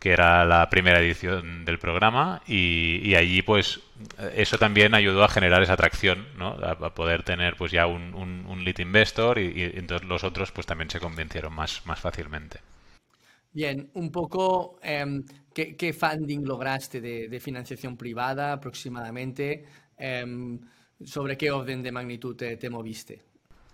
[0.00, 3.80] que era la primera edición del programa y, allí pues
[4.34, 6.48] eso también ayudó a generar esa atracción, ¿no?
[6.48, 10.90] a, poder tener pues ya un, un, lead investor y, entonces los otros pues también
[10.90, 12.60] se convencieron más, más fácilmente.
[13.52, 19.64] Bien, un poco, em, ¿qué, funding lograste de, financiación privada aproximadamente?
[19.96, 20.60] Em,
[21.04, 23.29] ¿Sobre qué orden de magnitud te moviste?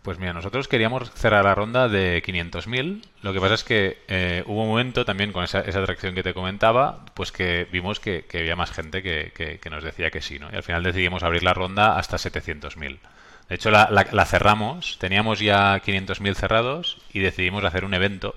[0.06, 3.02] Pues mira, nosotros queríamos cerrar la ronda de 500.000.
[3.22, 6.32] Lo que pasa es que eh, hubo un momento también con esa, atracción que te
[6.32, 10.48] comentaba, pues que vimos que, había más gente que, nos decía que sí, ¿no?
[10.52, 12.98] Y al final decidimos abrir la ronda hasta 700.000.
[13.48, 18.36] De hecho, la, la, cerramos, teníamos ya 500.000 cerrados y decidimos hacer un evento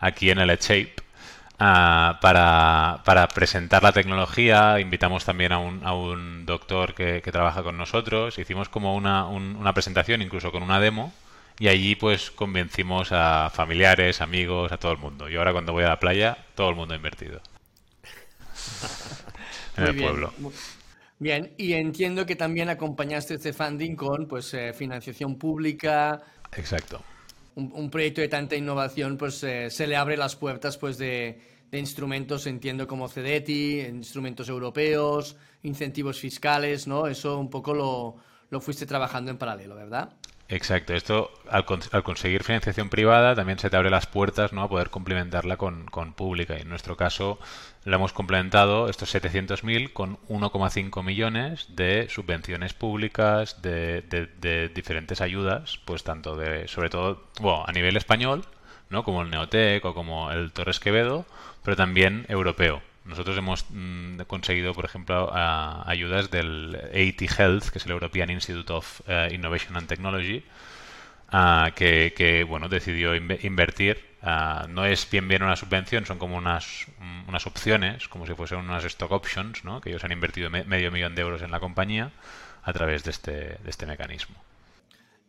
[0.00, 0.96] aquí en el Shape
[1.60, 4.80] para, para, presentar la tecnología.
[4.80, 8.38] Invitamos también a un, a un doctor que, trabaja con nosotros.
[8.38, 11.12] Hicimos como una, una presentación, incluso con una demo.
[11.58, 15.28] Y allí pues convencimos a familiares, amigos, a todo el mundo.
[15.28, 17.42] Y ahora cuando voy a la playa, todo el mundo ha invertido.
[19.76, 20.32] en el pueblo.
[21.18, 26.22] Bien, y entiendo que también acompañaste este funding con pues eh, financiación pública.
[26.56, 27.02] Exacto.
[27.74, 31.78] Un, proyecto de tanta innovación pues eh, se le abre las puertas pues de, de
[31.78, 37.06] instrumentos, entiendo como CEDETI, instrumentos europeos, incentivos fiscales, ¿no?
[37.06, 38.16] Eso un poco lo,
[38.50, 40.12] lo fuiste trabajando en paralelo, ¿verdad?
[40.52, 44.62] Exacto, esto al, al, conseguir financiación privada también se te abre las puertas ¿no?
[44.62, 47.38] a poder complementarla con, con pública y en nuestro caso
[47.84, 55.20] lo hemos complementado estos 700.000 con 1,5 millones de subvenciones públicas de, de, de, diferentes
[55.20, 58.44] ayudas, pues tanto de, sobre todo, bueno, a nivel español,
[58.88, 59.04] ¿no?
[59.04, 61.26] como el Neotec o como el Torres Quevedo,
[61.62, 62.82] pero también europeo.
[63.04, 68.72] Nosotros hemos mm, conseguido, por ejemplo, ayudas del AT Health, que es el European Institute
[68.72, 70.44] of eh, Innovation and Technology,
[71.74, 74.04] que, bueno decidió invertir.
[74.68, 78.58] no es bien bien una subvención, son como unas, mm, unas opciones, como si fuesen
[78.58, 79.80] unas stock options, ¿no?
[79.80, 82.10] que ellos han invertido medio millón de euros en la compañía
[82.62, 84.36] a través de este, de este mecanismo.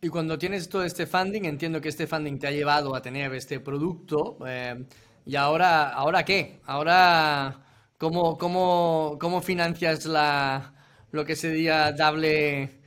[0.04, 3.34] Y cuando tienes todo este funding, entiendo que este funding te ha llevado a tener
[3.36, 4.38] este producto.
[4.48, 4.84] Eh,
[5.26, 6.60] ¿Y ahora, ahora qué?
[6.66, 7.60] Ahora,
[7.98, 10.74] ¿cómo, cómo, cómo financias la,
[11.12, 12.80] lo que sería dable,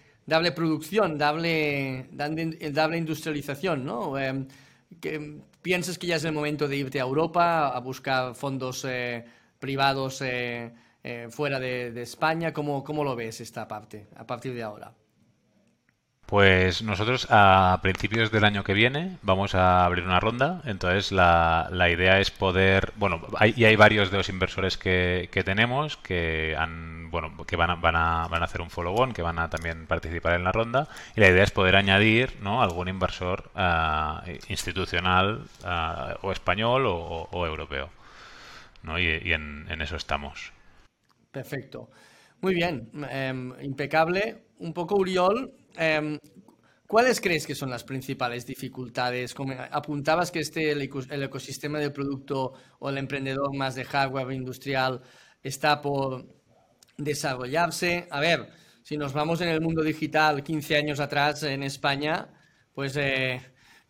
[0.55, 3.85] producción, dable, dable industrialización?
[3.85, 4.19] ¿no?
[4.19, 4.47] Eh,
[5.63, 8.87] ¿Piensas que ya es el momento de irte a Europa a buscar fondos
[9.59, 10.23] privados
[11.31, 12.53] fuera de, España?
[12.53, 14.93] ¿Cómo, ¿Cómo lo ves esta parte a partir de ahora?
[16.27, 21.69] Pues nosotros a principios del año que viene vamos a abrir una ronda, entonces la,
[21.71, 25.99] la idea es poder, bueno, hay, y hay varios de los inversores que, que tenemos
[25.99, 29.39] que han, bueno, que van a, van a, van a hacer un follow-on, que van
[29.39, 32.63] a también participar en la ronda, y la idea es poder añadir, ¿no?
[32.63, 37.91] algún inversor uh, institucional uh, o español o, europeo,
[38.83, 38.99] ¿no?
[38.99, 40.53] Y, y en, eso estamos.
[41.31, 41.91] Perfecto.
[42.41, 43.33] Muy bien, eh,
[43.63, 44.45] impecable.
[44.59, 46.19] Un poco Uriol, eh,
[46.87, 49.35] ¿cuáles crees que son las principales dificultades?
[49.35, 55.01] Como apuntabas que este, el, ecosistema del producto o el emprendedor más de hardware industrial
[55.43, 56.27] está por
[56.97, 58.07] desarrollarse.
[58.11, 58.49] A ver,
[58.83, 62.29] si nos vamos en el mundo digital 15 años atrás en España,
[62.75, 63.41] pues eh,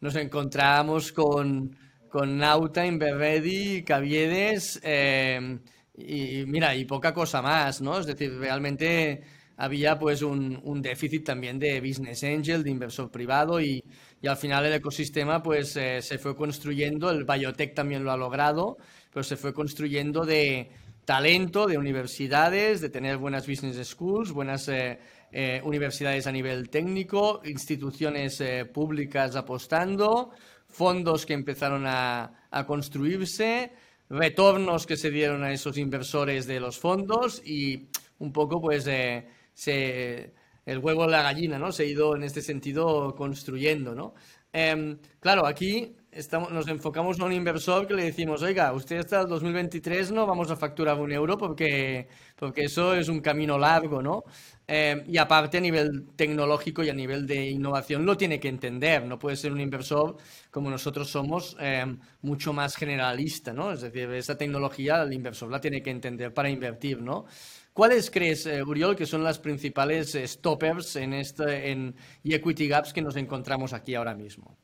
[0.01, 1.77] nos encontramos con,
[2.09, 5.59] con Nauta, Inverready, Caviedes eh,
[5.97, 7.99] y, mira, y poca cosa más, ¿no?
[7.99, 9.23] Es decir, realmente
[9.57, 13.83] había pues un, déficit también de business angel, de inversor privado y,
[14.21, 18.17] y al final el ecosistema pues eh, se fue construyendo, el biotech también lo ha
[18.17, 18.77] logrado,
[19.13, 20.71] pero se fue construyendo de
[21.05, 24.99] talento, de universidades, de tener buenas business schools, buenas eh,
[25.37, 30.31] eh, universidades a nivel técnico, instituciones eh, públicas apostando,
[30.69, 33.73] fondos que empezaron a, a construirse,
[34.09, 37.89] retornos que se dieron a esos inversores de los fondos y
[38.19, 40.35] un poco pues eh, se,
[40.67, 41.73] el huevo de la gallina, ¿no?
[41.73, 44.15] Se ha ido en este sentido construyendo, ¿no?
[44.53, 49.23] Eh, claro, aquí estamos, nos enfocamos a un inversor que le decimos, oiga, usted hasta
[49.23, 54.01] el 2023 no vamos a facturar un euro porque, porque eso es un camino largo,
[54.01, 54.23] ¿no?
[54.67, 59.05] Eh, y aparte a nivel tecnológico y a nivel de innovación lo tiene que entender,
[59.05, 60.17] no puede ser un inversor
[60.51, 61.85] como nosotros somos eh,
[62.23, 63.73] mucho más generalista, ¿no?
[63.73, 67.27] Es decir, esa tecnología el inversor la tiene que entender para invertir, ¿no?
[67.75, 72.93] ¿Cuáles crees, eh, Uriol, que son las principales eh, stoppers en este, en, equity gaps
[72.93, 74.57] que nos encontramos aquí ahora mismo?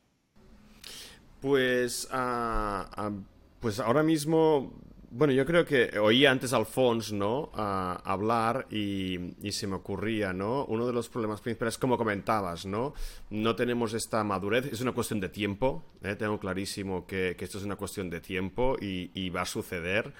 [1.41, 3.23] Pues, uh, uh,
[3.59, 4.71] pues ahora mismo,
[5.09, 7.51] bueno, yo creo que oí antes a Alphonse, ¿no?
[7.53, 10.63] Uh, hablar y, y, se me ocurría, ¿no?
[10.67, 12.93] Uno de los problemas principales, como comentabas, ¿no?
[13.29, 16.15] No tenemos esta madurez, es una cuestión de tiempo, ¿eh?
[16.15, 20.13] tengo clarísimo que, que, esto es una cuestión de tiempo y, y va a suceder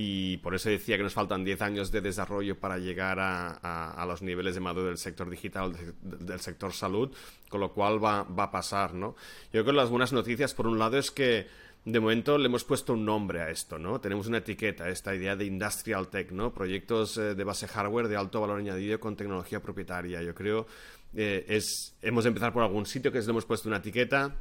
[0.00, 4.06] y por eso decía que nos faltan 10 años de desarrollo para llegar a, a,
[4.06, 7.12] los niveles de madurez del sector digital, del sector salud,
[7.48, 9.16] con lo cual va, va a pasar, ¿no?
[9.46, 11.48] Yo creo que las buenas noticias, por un lado, es que
[11.84, 14.00] de momento le hemos puesto un nombre a esto, ¿no?
[14.00, 16.54] Tenemos una etiqueta, esta idea de industrial tech, ¿no?
[16.54, 20.22] Proyectos eh, de base hardware de alto valor añadido con tecnología propietaria.
[20.22, 20.68] Yo creo
[21.16, 24.36] eh, es hemos de empezar por algún sitio que le hemos puesto una etiqueta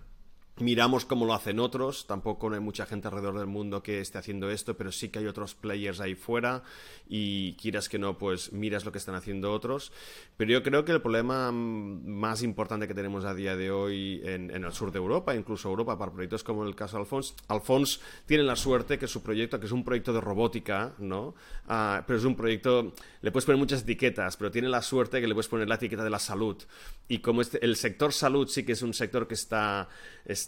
[0.60, 4.50] Miramos cómo lo hacen otros, tampoco hay mucha gente alrededor del mundo que esté haciendo
[4.50, 6.64] esto, pero sí que hay otros players ahí fuera
[7.08, 9.92] y quieras que no, pues miras lo que están haciendo otros.
[10.36, 14.50] Pero yo creo que el problema más importante que tenemos a día de hoy en,
[14.50, 18.00] en el sur de Europa, incluso Europa, para proyectos como el caso de Alphonse, Alphonse
[18.26, 21.36] tiene la suerte que su proyecto, que es un proyecto de robótica, ¿no?
[21.70, 25.28] Uh, pero es un proyecto, le puedes poner muchas etiquetas, pero tiene la suerte que
[25.28, 26.58] le puedes poner la etiqueta de la salud.
[27.08, 29.88] Y como este, el sector salud sí que es un sector que está,
[30.26, 30.47] está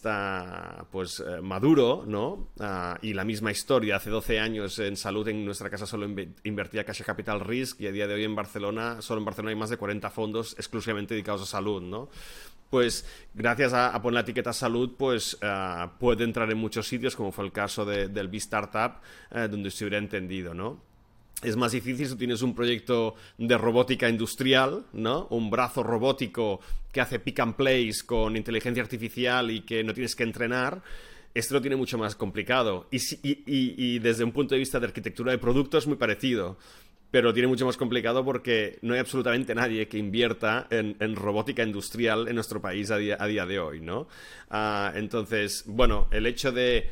[0.91, 2.49] pues eh, maduro, ¿no?
[2.59, 6.07] Uh, y la misma historia, hace 12 años en salud en nuestra casa solo
[6.43, 9.55] invertía Caixa Capital Risk y a día de hoy en Barcelona, solo en Barcelona hay
[9.55, 12.09] más de 40 fondos exclusivamente dedicados a salud, ¿no?
[12.69, 17.31] Pues gracias a, poner la etiqueta salud, pues uh, puede entrar en muchos sitios, como
[17.31, 20.88] fue el caso de, del B-Startup, uh, donde se hubiera entendido, ¿no?
[21.41, 25.28] Es más difícil si tienes un proyecto de robótica industrial, ¿no?
[25.30, 26.60] Un brazo robótico
[26.91, 30.82] que hace pick and place con inteligencia artificial y que no tienes que entrenar.
[31.34, 32.88] Esto lo tiene mucho más complicado.
[32.91, 36.58] Y, desde un punto de vista de arquitectura de producto es muy parecido
[37.12, 41.63] pero tiene mucho más complicado porque no hay absolutamente nadie que invierta en, en robótica
[41.63, 44.02] industrial en nuestro país a día, a día de hoy, ¿no?
[44.52, 46.88] Uh, entonces, bueno, el hecho de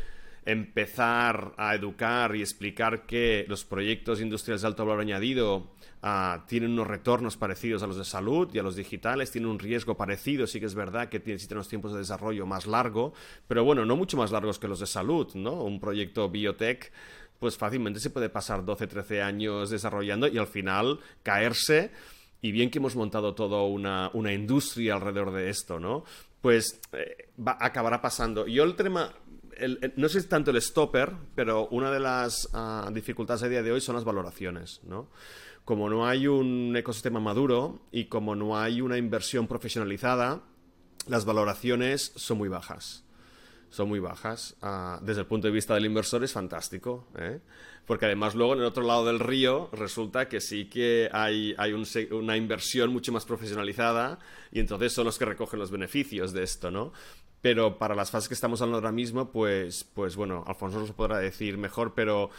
[0.48, 6.72] empezar a educar y explicar que los proyectos industriales de alto valor añadido uh, tienen
[6.72, 10.48] unos retornos parecidos a los de salud y a los digitales, tienen un riesgo parecido,
[10.48, 13.14] sí que es verdad que necesitan unos tiempos de desarrollo más largo,
[13.46, 15.52] pero bueno, no mucho más largos que los de salud, ¿no?
[15.64, 16.94] Un proyecto biotech
[17.40, 21.92] pues fácilmente se puede pasar 12, 13 años desarrollando y al final caerse.
[22.42, 26.04] Y bien que hemos montado toda una, una industria alrededor de esto, ¿no?
[26.42, 28.48] Pues eh, va, acabará pasando.
[28.48, 29.12] Yo el tema,
[29.96, 33.82] no si tanto el stopper, pero una de las uh, dificultades a día de hoy
[33.82, 35.10] son las valoraciones, ¿no?
[35.66, 40.42] Como no hay un ecosistema maduro y como no hay una inversión profesionalizada,
[41.08, 43.04] las valoraciones son muy bajas.
[43.70, 44.56] son muy bajas.
[44.62, 47.42] Ah, desde el punto de vista del inversor es fantástico, ¿eh?
[47.86, 51.74] porque además luego en el otro lado del río resulta que sí que hay, hay
[52.12, 54.20] una inversión mucho más profesionalizada
[54.52, 56.92] y entonces son los que recogen los beneficios de esto, ¿no?
[57.48, 61.20] Pero para las fases que estamos hablando ahora mismo, pues, pues bueno, Alfonso nos podrá
[61.20, 62.30] decir mejor, pero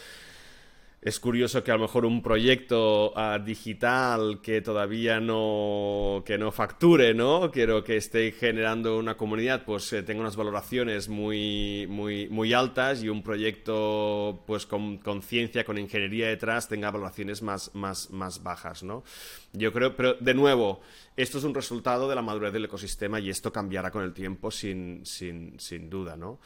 [1.01, 6.53] es curioso que a lo mejor un proyecto uh, digital que todavía no, que no
[6.53, 7.51] facture, ¿no?
[7.51, 13.03] Quiero que esté generando una comunidad, pues eh, tenga unas valoraciones muy, muy, muy altas
[13.03, 18.43] y un proyecto pues con, con ciencia, con ingeniería detrás, tenga valoraciones más, más, más
[18.43, 19.05] bajas, ¿no?
[19.53, 20.81] Yo creo, pero de nuevo,
[21.17, 24.51] esto es un resultado de la madurez del ecosistema y esto cambiará con el tiempo
[24.51, 26.39] sin, sin, sin duda, ¿no?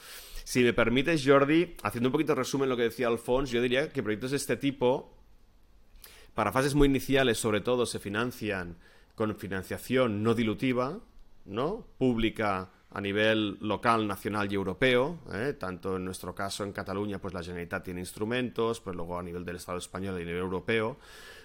[0.44, 3.88] Si me permites, Jordi, haciendo un poquito de resumen lo que decía Alfonso, yo diría
[3.88, 5.16] que proyectos de este tipo,
[6.34, 8.76] para fases muy iniciales, sobre todo, se financian
[9.14, 11.00] con financiación no dilutiva,
[11.44, 11.86] ¿no?
[11.98, 15.54] Pública a nivel local, nacional y europeo, ¿eh?
[15.58, 19.44] tanto en nuestro caso en Cataluña, pues la Generalitat tiene instrumentos, pues luego a nivel
[19.44, 20.98] del Estado español y a nivel europeo.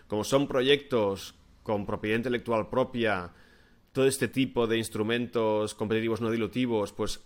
[0.08, 1.36] Como son proyectos
[1.67, 3.30] con propiedad intelectual propia,
[3.91, 7.19] todo este tipo de instrumentos competitivos no dilutivos, pues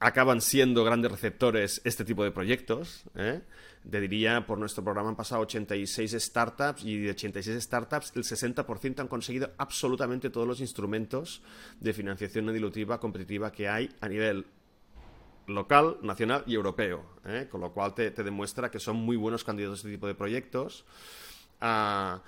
[0.00, 3.04] acaban siendo grandes receptores este tipo de proyectos.
[3.14, 3.40] ¿eh?
[3.90, 9.00] Te diría, por nuestro programa han pasado 86 startups y de 86 startups el 60%
[9.00, 11.40] han conseguido absolutamente todos los instrumentos
[11.80, 14.44] de financiación no dilutiva competitiva que hay a nivel
[15.46, 17.02] local, nacional y europeo.
[17.24, 17.48] ¿eh?
[17.50, 20.84] Con lo cual te, demuestra que son muy buenos candidatos a este tipo de proyectos.
[21.62, 22.22] Ah,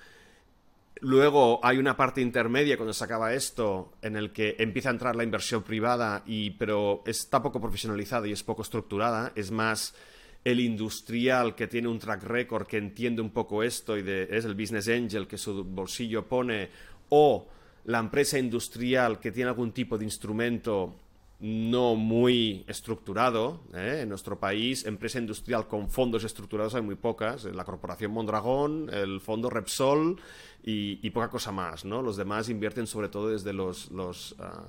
[1.00, 5.14] Luego hay una parte intermedia cuando se acaba esto en el que empieza a entrar
[5.14, 9.94] la inversión privada y pero está poco profesionalizada y es poco estructurada, es más
[10.42, 14.54] el industrial que tiene un track record que entiende un poco esto y es el
[14.54, 16.70] business angel que su bolsillo pone
[17.10, 17.46] o
[17.84, 20.94] la empresa industrial que tiene algún tipo de instrumento
[21.40, 23.60] no muy estructurado.
[23.74, 24.00] ¿eh?
[24.02, 27.44] En nuestro país, empresa industrial con fondos estructurados hay muy pocas.
[27.44, 30.20] La Corporación Mondragón, el Fondo Repsol
[30.62, 31.84] y, poca cosa más.
[31.84, 32.02] ¿no?
[32.02, 33.90] Los demás invierten sobre todo desde los,
[34.38, 34.66] ah,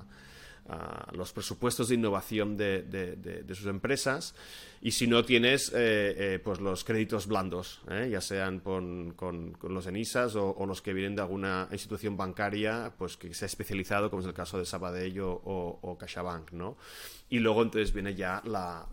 [0.68, 4.34] ah, los presupuestos de innovación de, de, sus empresas.
[4.80, 5.74] Y si no tienes, eh,
[6.34, 10.92] eh, pues los créditos blandos, ya sean con, con, los ENISAS o, o, los que
[10.92, 14.64] vienen de alguna institución bancaria pues que se ha especializado, como es el caso de
[14.64, 16.52] Sabadell o, o, CaixaBank.
[16.52, 16.76] ¿no?
[17.28, 18.86] Y luego entonces viene ya la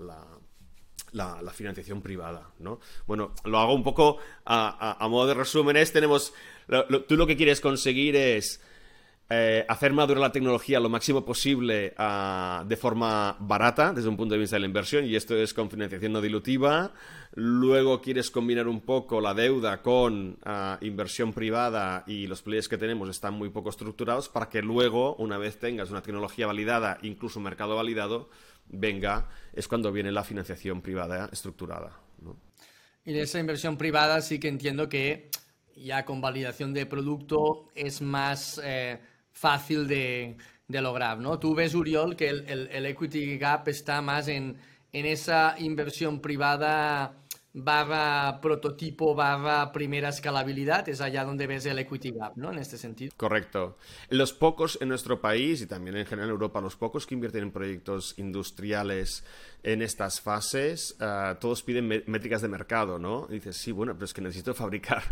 [1.16, 2.80] la, financiación privada, ¿no?
[3.08, 5.92] Bueno, lo hago un poco a, modo de resúmenes.
[5.92, 6.34] Tenemos,
[7.08, 8.62] tú lo que quieres conseguir es
[9.28, 14.36] eh, hacer madurar la tecnología lo máximo posible ah, de forma barata desde un punto
[14.36, 16.94] de vista de la inversión y esto es con financiación no dilutiva.
[17.34, 22.78] Luego quieres combinar un poco la deuda con ah, inversión privada y los players que
[22.78, 27.40] tenemos están muy poco estructurados para que luego, una vez tengas una tecnología validada, incluso
[27.40, 28.30] un mercado validado,
[28.68, 32.00] venga, es cuando viene la financiación privada estructurada.
[33.04, 35.30] Y de esa inversión privada sí que entiendo que
[35.76, 39.00] ya con validación de producto es más eh,
[39.36, 41.38] fácil de, lograr, ¿no?
[41.38, 44.58] Tú ves, Uriol, que el, equity gap está más en,
[44.92, 47.25] en esa inversión privada
[47.56, 52.52] barra prototipo barra primera escalabilidad, es allá donde ves el equity gap, ¿no?
[52.52, 53.14] En este sentido.
[53.16, 53.78] Correcto.
[54.10, 57.44] Los pocos en nuestro país y también en general en Europa, los pocos que invierten
[57.44, 59.24] en proyectos industriales
[59.64, 63.26] en estas fases, ah, todos piden métricas de mercado, ¿no?
[63.28, 65.04] dices, sí, bueno, pero es que necesito fabricar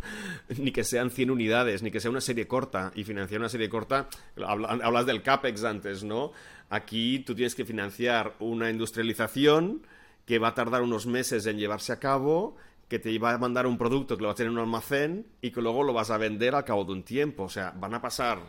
[0.58, 3.69] ni que sean 100 unidades, ni que sea una serie corta y financiar una serie
[3.69, 6.34] corta, hablas del CAPEX antes, ¿no?
[6.69, 9.84] Aquí tú tienes que financiar una industrialización
[10.25, 12.55] que va a tardar unos meses en llevarse a cabo,
[12.88, 15.27] que te va a mandar un producto que lo va a tener en un almacén
[15.41, 17.43] y que luego lo vas a vender al cabo de un tiempo.
[17.43, 18.39] O sea, van a pasar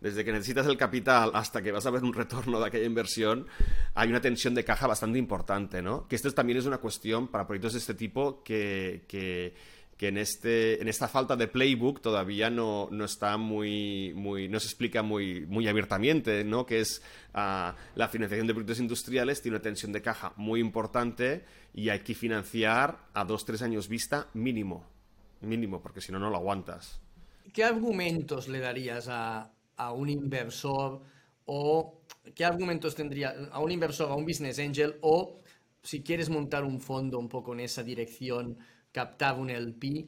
[0.00, 3.46] desde que necesitas el capital hasta que vas a ver un retorno de aquella inversión,
[3.94, 6.06] hay una tensión de caja bastante importante, ¿no?
[6.06, 9.54] Que esto también es una cuestión para proyectos de este tipo que
[9.96, 14.58] que en, este, en esta falta de playbook todavía no, no está muy, muy, no
[14.58, 16.66] se explica muy, muy abiertamente, ¿no?
[16.66, 17.02] Que es
[17.32, 22.00] ah, la financiación de proyectos industriales tiene una tensión de caja muy importante y hay
[22.00, 24.84] que financiar a dos, tres años vista mínimo,
[25.40, 27.00] mínimo, porque si no, no lo aguantas.
[27.52, 31.02] ¿Qué argumentos le darías a, a un inversor
[31.46, 32.00] o
[32.34, 35.40] qué argumentos tendría a un inversor, a un business angel o
[35.82, 38.58] si quieres montar un fondo un poco en esa dirección?
[38.94, 40.06] Captar un LP,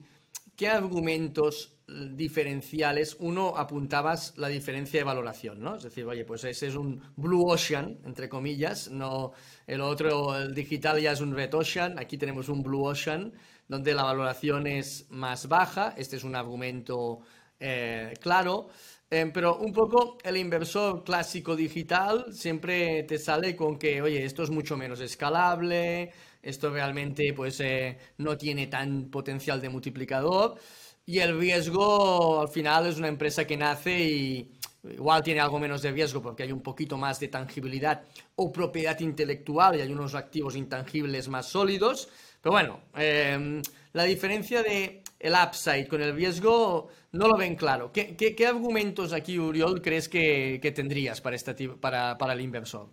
[0.56, 3.16] ¿qué argumentos eh, diferenciales?
[3.18, 5.74] Uno apuntabas la diferencia de valoración, ¿no?
[5.74, 9.32] Es decir, oye, pues ese es un blue ocean, entre comillas, no
[9.66, 13.32] el otro, el digital ya es un red ocean, aquí tenemos un blue ocean,
[13.66, 17.18] donde la valoración es más baja, este es un argumento
[17.58, 18.68] eh, claro.
[19.08, 24.42] Eh, pero un poco el inversor clásico digital siempre te sale con que, oye, esto
[24.42, 26.12] es mucho menos escalable,
[26.46, 30.56] esto realmente pues eh, no tiene tan potencial de multiplicador
[31.04, 34.52] y el riesgo al final es una empresa que nace y
[34.92, 38.02] igual tiene algo menos de riesgo porque hay un poquito más de tangibilidad
[38.36, 42.08] o propiedad intelectual y hay unos activos intangibles más sólidos.
[42.40, 47.90] Pero bueno, em, la diferencia de el upside con el riesgo no lo ven claro.
[47.92, 52.88] ¿Qué, argumentos aquí, Uriol, crees que, tendrías para, este, para, para el inversor?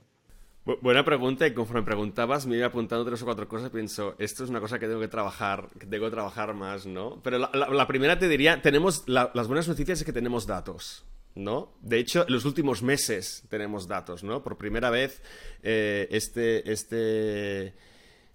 [0.66, 4.50] Buena pregunta y conforme preguntabas me iba apuntando tres o cuatro cosas pienso, esto es
[4.50, 7.22] una cosa que tengo que trabajar, que tengo que trabajar más, ¿no?
[7.22, 11.06] Pero la, primera te diría, tenemos, las buenas noticias es que tenemos datos.
[11.36, 11.74] ¿no?
[11.82, 14.44] De hecho, en los últimos meses tenemos datos, ¿no?
[14.44, 15.22] Por primera vez,
[15.64, 17.74] eh, este, este...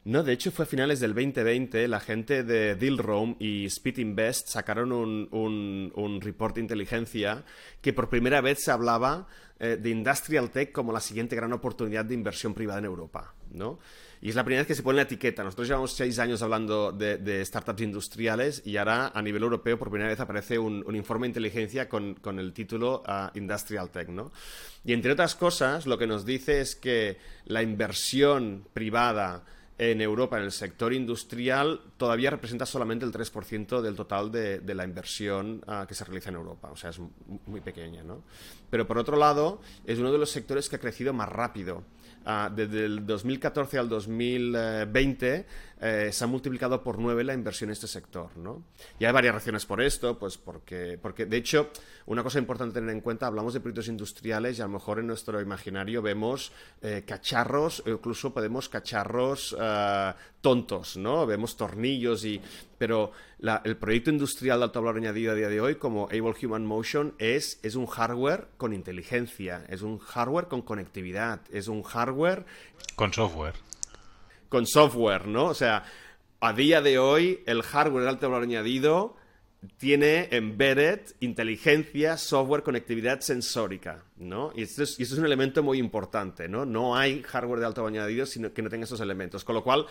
[0.05, 4.49] No, de hecho fue a finales del 2020, la gente de Dealroam y Speed Invest
[4.49, 7.44] sacaron un, un, un report de inteligencia
[7.82, 9.26] que por primera vez se hablaba
[9.61, 13.80] eh, de Industrial Tech como la siguiente gran oportunidad de inversión privada en Europa, ¿no?
[14.20, 15.42] Y es la primera vez que se pone la etiqueta.
[15.42, 20.11] Nosotros llevamos seis años hablando de, startups industriales y ahora a nivel europeo por primera
[20.11, 24.30] vez aparece un, informe de inteligencia con, el título ah, Industrial Tech, ¿no?
[24.84, 29.44] Y entre otras cosas, lo que nos dice es que la inversión privada
[29.79, 34.85] en Europa en el sector industrial todavía representa solamente el 3% del total de, la
[34.85, 36.68] inversión ah, que se realiza en Europa.
[36.72, 37.01] O sea, es
[37.47, 38.24] muy pequeña, ¿no?
[38.68, 41.85] Pero por otro lado, es uno de los sectores que ha crecido más rápido.
[42.24, 45.47] Ah, desde el 2014 al 2020
[45.81, 48.37] eh, se ha multiplicado por nueve la inversión en este sector.
[48.37, 48.62] ¿no?
[48.99, 51.70] Y hay varias razones por esto, pues porque, porque de hecho,
[52.07, 55.07] una cosa importante tener en cuenta, hablamos de proyectos industriales y a lo mejor en
[55.07, 56.53] nuestro imaginario vemos
[56.83, 61.26] eh, cacharros, incluso podemos cacharros eh, tontos, ¿no?
[61.26, 62.41] Vemos tornillos y...
[62.79, 63.11] Pero
[63.64, 67.12] el proyecto industrial de alto valor añadido a día de hoy, como Able Human Motion,
[67.18, 72.47] es, es un hardware con inteligencia, es un hardware con conectividad, es un hardware...
[72.95, 73.55] Con software
[74.49, 75.46] con software, ¿no?
[75.46, 75.84] O sea,
[76.40, 79.16] a día de hoy el hardware de alto valor añadido
[79.76, 84.53] tiene embedded inteligencia, software, conectividad sensórica, ¿no?
[84.55, 86.64] Y esto, es, un elemento muy importante, ¿no?
[86.64, 89.44] No hay hardware de alto valor añadido sino que no tenga esos elementos.
[89.44, 89.86] Con lo cual,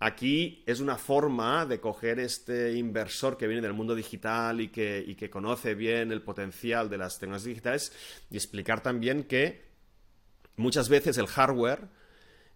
[0.00, 5.04] aquí es una forma de coger este inversor que viene del mundo digital y que,
[5.06, 7.92] y que conoce bien el potencial de las tecnologías digitales
[8.30, 9.68] y explicar también que
[10.56, 11.88] muchas veces el hardware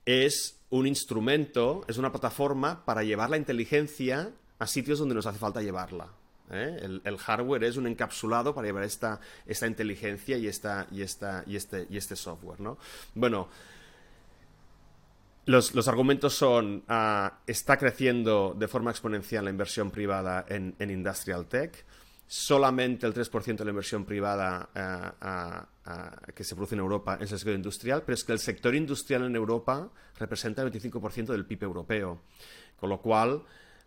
[0.06, 5.38] es un instrumento, es una plataforma para llevar la inteligencia a sitios donde nos hace
[5.38, 6.08] falta llevarla.
[6.50, 7.00] ¿eh?
[7.04, 11.56] El, hardware es un encapsulado para llevar esta, esta inteligencia y, esta, y, esta, y,
[11.56, 12.58] este, y este software.
[12.58, 12.78] ¿no?
[13.14, 13.48] Bueno,
[15.44, 21.84] los, argumentos son, uh, está creciendo de forma exponencial la inversión privada en Industrial Tech
[22.26, 27.38] solamente el 3% de la inversión privada eh, que se produce en Europa es el
[27.38, 31.64] sector industrial, pero es que el sector industrial en Europa representa el 25% del PIB
[31.64, 32.22] europeo.
[32.76, 33.42] Con lo cual,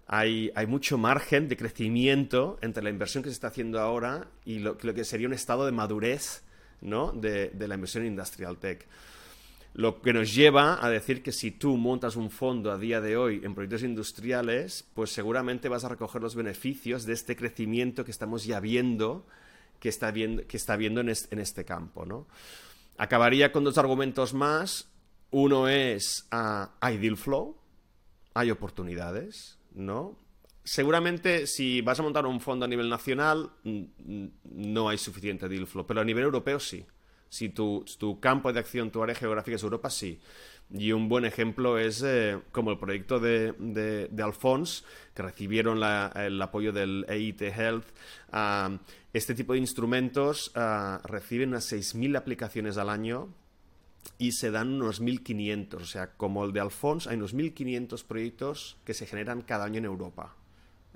[0.08, 4.78] hay, mucho margen de crecimiento entre la inversión que se está haciendo ahora y lo,
[4.80, 6.44] lo que sería un estado de madurez
[6.82, 7.12] ¿no?
[7.12, 8.88] de, de la inversión industrial tech.
[9.76, 13.18] Lo que nos lleva a decir que si tú montas un fondo a día de
[13.18, 18.12] hoy en proyectos industriales, pues seguramente vas a recoger los beneficios de este crecimiento que
[18.12, 19.28] estamos ya viendo,
[19.82, 22.06] que está viendo, que está viendo en, este, campo.
[22.06, 22.26] ¿no?
[22.98, 24.88] Acabaría con dos argumentos más.
[25.32, 27.58] Uno es, uh, hay deal flow,
[28.34, 30.18] hay oportunidades, ¿no?
[30.64, 35.86] Seguramente si vas a montar un fondo a nivel nacional no hay suficiente deal flow,
[35.86, 36.86] pero a nivel europeo sí.
[37.30, 37.86] Si tu,
[38.22, 40.20] campo de acción, tu área geográfica es Europa, sí.
[40.74, 45.82] Y un buen ejemplo es eh, como el proyecto de, de, Alphonse, que recibieron
[46.16, 47.86] el apoyo del EIT Health.
[48.32, 48.78] Ah,
[49.14, 53.30] este tipo de instrumentos ah, reciben unas 6.000 aplicaciones al año
[54.18, 55.76] y se dan unos 1.500.
[55.76, 59.80] O sea, como el de Alphonse, hay unos 1.500 proyectos que se generan cada año
[59.80, 60.36] en Europa.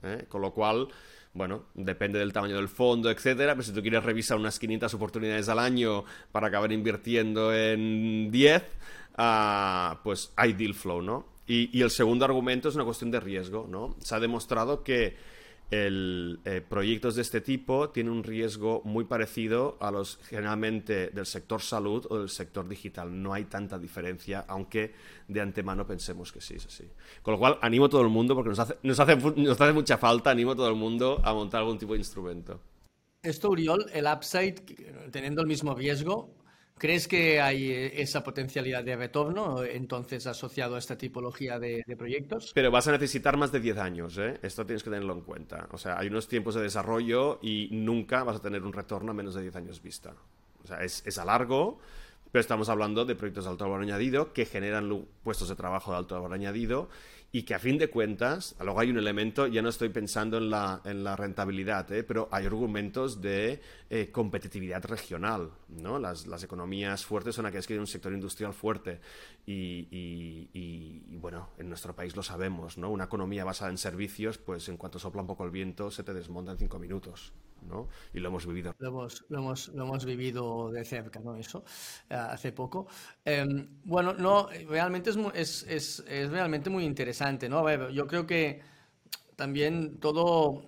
[0.03, 0.25] ¿eh?
[0.30, 0.89] Con lo cual
[1.34, 5.47] bueno, depende del tamaño del fondo, etcétera, pero si tú quieres revisar unas 500 oportunidades
[5.49, 8.63] al año para acabar invirtiendo en 10,
[9.17, 11.25] ah, pues hay deal flow, ¿no?
[11.47, 13.95] Y, y el segundo argumento es una cuestión de riesgo, ¿no?
[13.99, 15.17] Se ha demostrado que
[15.72, 21.26] el, eh, proyectos de este tipo tienen un riesgo muy parecido a los generalmente del
[21.26, 23.22] sector salud o del sector digital.
[23.22, 24.93] No hay tanta diferencia, aunque
[25.28, 26.89] de antemano pensemos que sí, es así.
[27.22, 29.74] Con lo cual, animo a todo el mundo, porque nos hace, nos hace, nos hace
[29.74, 32.59] mucha falta, animo a todo el mundo a montar algún tipo de instrumento.
[33.22, 34.61] Esto, Uriol, el upside,
[35.11, 36.34] teniendo el mismo riesgo,
[36.80, 42.51] ¿Crees que hay eh, esa potencialidad de retorno entonces asociado a esta tipología de, proyectos?
[42.55, 44.39] Pero vas a necesitar más de 10 años, ¿eh?
[44.41, 45.67] Esto tienes que tenerlo en cuenta.
[45.71, 49.13] O sea, hay unos tiempos de desarrollo y nunca vas a tener un retorno a
[49.13, 50.13] menos de 10 años vista.
[50.63, 51.80] O sea, es, es a largo,
[52.32, 55.97] pero estamos hablando de proyectos de alto valor añadido que generan puestos de trabajo de
[55.97, 56.89] alto valor añadido
[57.32, 60.49] y que a fin de cuentas, luego hay un elemento, ya no estoy pensando en
[60.49, 62.03] la, en la rentabilidad, ¿eh?
[62.03, 65.51] pero hay argumentos de eh, competitividad regional.
[65.69, 65.99] ¿no?
[65.99, 68.99] Las, economías fuertes son aquellas que tienen un sector industrial fuerte
[69.45, 72.89] y, y, bueno, en nuestro país lo sabemos, ¿no?
[72.89, 76.13] una economía basada en servicios, pues en cuanto sopla un poco el viento se te
[76.13, 77.34] desmonta en cinco minutos.
[77.68, 77.88] ¿No?
[78.14, 78.76] Y lo hemos vivido.
[78.80, 81.36] Lo hemos, lo hemos, lo hemos vivido de cerca, ¿no?
[81.36, 81.64] Eso,
[82.10, 82.88] eh, hace poco.
[83.26, 87.60] Em, bueno, no, realmente es, es, es, es realmente muy interesante ¿no?
[87.60, 88.62] A ver, yo creo que
[89.36, 90.64] también todo,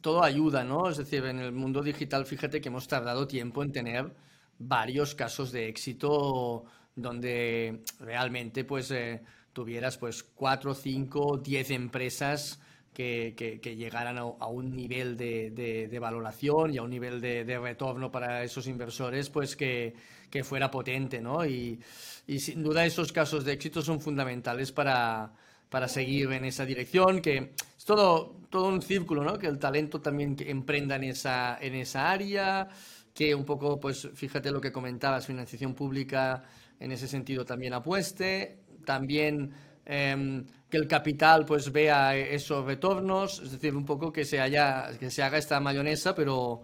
[0.00, 0.88] todo ayuda, ¿no?
[0.88, 4.14] Es decir, en el mundo digital, fíjate que hemos tardado tiempo en tener
[4.58, 6.64] varios casos de éxito
[6.94, 9.22] donde realmente pues eh,
[9.52, 12.60] tuvieras pues cuatro, cinco, diez empresas
[12.94, 17.58] que, que, llegaran a, un nivel de, de, valoración y a un nivel de, de,
[17.58, 19.94] retorno para esos inversores, pues que,
[20.30, 21.44] que fuera potente, ¿no?
[21.44, 21.80] Y,
[22.26, 25.32] y, sin duda esos casos de éxito son fundamentales para,
[25.68, 29.38] para seguir en esa dirección, que es todo, todo un círculo, ¿no?
[29.38, 32.68] Que el talento también emprenda en esa, en esa área,
[33.12, 36.44] que un poco, pues fíjate lo que comentabas, financiación pública
[36.78, 39.52] en ese sentido también apueste, también
[39.84, 44.90] em, que el capital pues vea esos retornos, es decir, un poco que se, haya,
[44.98, 46.62] que se haga esta mayonesa, pero,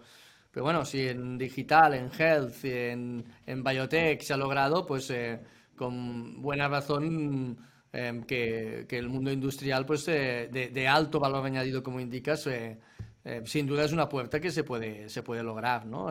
[0.50, 5.40] pero bueno, si en digital, en health, en, en biotech se ha logrado, pues eh,
[5.76, 7.58] con buena razón
[7.92, 12.78] Em, que, el mundo industrial pues eh, de, alto valor añadido, como indicas, eh,
[13.24, 15.86] eh, sin duda es una puerta que se puede, se puede lograr.
[15.86, 16.10] ¿no?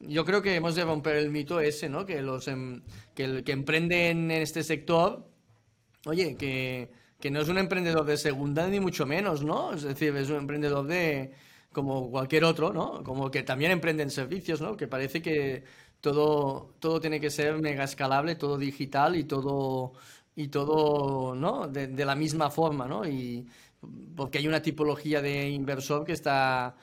[0.00, 2.06] yo creo que hemos de romper el mito ese, ¿no?
[2.06, 2.82] que, los, em,
[3.14, 5.28] que el que emprenden en este sector,
[6.06, 6.90] oye, que,
[7.22, 9.72] que no es un emprendedor de segunda ni mucho menos, ¿no?
[9.74, 11.32] Es decir, es un emprendedor de
[11.70, 13.04] como cualquier otro, ¿no?
[13.04, 14.76] Como que también emprenden servicios, ¿no?
[14.76, 15.62] Que parece que
[16.00, 19.92] todo, todo tiene que ser mega escalable, todo digital y todo
[20.34, 21.68] y todo, ¿no?
[21.68, 23.06] De, la misma forma, ¿no?
[23.06, 23.46] Y
[24.16, 26.74] porque hay una tipología de inversor que está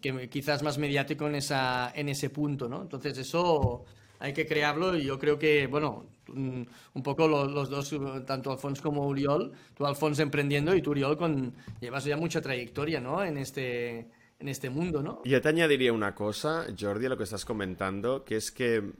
[0.00, 2.82] que quizás más mediático en esa en ese punto, ¿no?
[2.82, 3.84] Entonces eso
[4.18, 7.94] hay que crearlo y yo creo que, bueno, un poco los, dos,
[8.26, 13.00] tanto Alfonso como Uriol, tú Alfonso emprendiendo y tú Uriol con llevas ya mucha trayectoria,
[13.00, 13.22] ¿no?
[13.24, 14.08] En este
[14.40, 15.20] en este mundo, ¿no?
[15.24, 18.92] Yo te añadiría una cosa, Jordi, a lo que estás comentando, que es que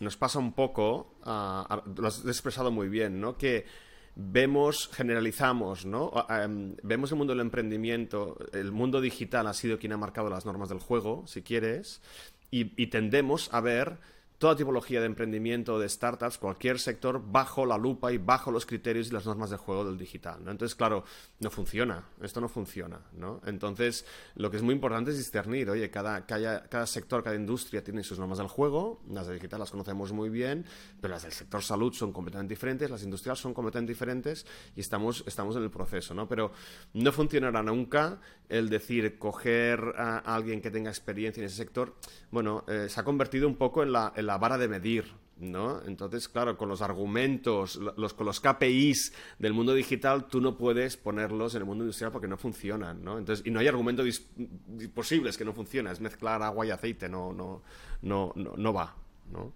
[0.00, 3.38] nos pasa un poco, uh, lo has expresado muy bien, ¿no?
[3.38, 3.66] Que
[4.16, 6.12] vemos, generalizamos, ¿no?
[6.28, 10.44] Em, vemos el mundo del emprendimiento, el mundo digital ha sido quien ha marcado las
[10.44, 12.02] normas del juego, si quieres,
[12.50, 13.98] y tendemos a ver
[14.44, 19.08] toda tipología de emprendimiento, de startups, cualquier sector, bajo la lupa y bajo los criterios
[19.08, 20.44] y las normas de juego del digital.
[20.44, 20.50] ¿no?
[20.50, 21.04] Entonces, claro,
[21.40, 23.00] no funciona, esto no funciona.
[23.14, 23.40] ¿no?
[23.46, 27.82] Entonces, lo que es muy importante es discernir, oye, cada, cada, cada sector, cada industria
[27.82, 30.66] tiene sus normas del juego, las de digital las conocemos muy bien,
[31.00, 34.44] pero las del sector salud son completamente diferentes, las industriales son completamente diferentes
[34.76, 36.12] y estamos, estamos en el proceso.
[36.12, 36.28] ¿no?
[36.28, 36.52] Pero
[36.92, 38.20] no funcionará nunca
[38.50, 41.94] el decir, coger a alguien que tenga experiencia en ese sector,
[42.30, 45.82] bueno, eh, se ha convertido un poco en la la vara de medir, ¿no?
[45.86, 50.96] Entonces, claro, con los argumentos, los, con los KPIs del mundo digital, tú no puedes
[50.96, 53.18] ponerlos en el mundo industrial porque no funcionan, ¿no?
[53.18, 54.22] Entonces, y no hay argumentos
[54.94, 57.62] posibles que no funcionan, es mezclar agua y aceite, no, no,
[58.02, 58.94] no, no, va,
[59.32, 59.52] ¿no?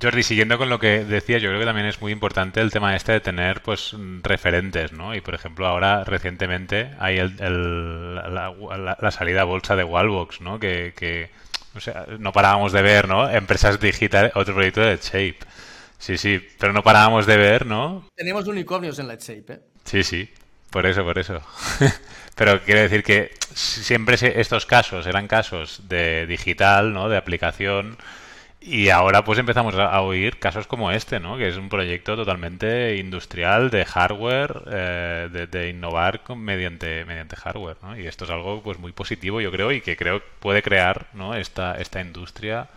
[0.00, 2.94] Jordi, siguiendo con lo que decía, yo creo que también es muy importante el tema
[2.94, 5.14] este de tener pues referentes, ¿no?
[5.14, 10.60] Y por ejemplo, ahora recientemente hay el, la, salida a bolsa de Wallbox, ¿no?
[10.60, 11.30] que
[11.74, 13.28] o sea, no parábamos de ver, ¿no?
[13.28, 15.38] Empresas digitales, otro proyecto de Shape.
[15.98, 18.08] Sí, sí, pero no parábamos de ver, ¿no?
[18.14, 19.60] Tenemos unicornios en Let's Shape, ¿eh?
[19.84, 20.28] Sí, sí,
[20.70, 21.40] por eso, por eso.
[22.34, 27.08] pero quiero decir que siempre estos casos eran casos de digital, ¿no?
[27.08, 27.96] De aplicación
[28.66, 31.36] y ahora pues empezamos a oír casos como este, ¿no?
[31.36, 37.98] Que es un proyecto totalmente industrial de hardware, eh, de, innovar mediante, mediante hardware, ¿no?
[37.98, 41.34] Y esto es algo pues muy positivo, yo creo, y que creo puede crear, ¿no?
[41.34, 42.70] Esta, esta industria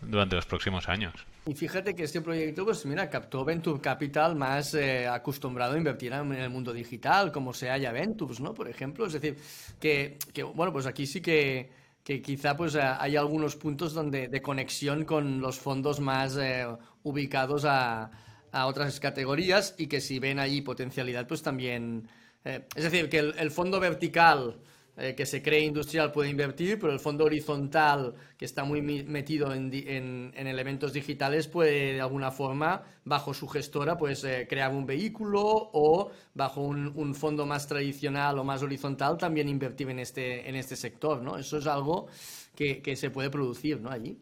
[0.00, 1.14] durante los próximos años.
[1.44, 6.12] Y fíjate que este proyecto, pues mira, captó Venture Capital más eh, acostumbrado a invertir
[6.12, 8.54] en el mundo digital, como sea ya Ventures, ¿no?
[8.54, 9.36] Por ejemplo, es decir,
[9.80, 14.28] que, que bueno, pues aquí sí que que quizá pues eh, hay algunos puntos donde
[14.28, 16.66] de conexión con los fondos más eh,
[17.02, 18.10] ubicados a,
[18.50, 22.08] a, otras categorías y que si ven allí potencialidad pues también
[22.44, 24.58] eh, es decir que el, fondo vertical
[24.96, 29.54] eh, que se cree industrial puede invertir, pero el fondo horizontal, que está muy metido
[29.54, 34.84] en, en, elementos digitales, puede de alguna forma, bajo su gestora, pues eh, crear un
[34.84, 40.56] vehículo o bajo un, fondo más tradicional o más horizontal también invertir en este, en
[40.56, 41.38] este sector, ¿no?
[41.38, 42.08] Eso es algo
[42.54, 43.90] que, que se puede producir, ¿no?
[43.90, 44.18] Allí.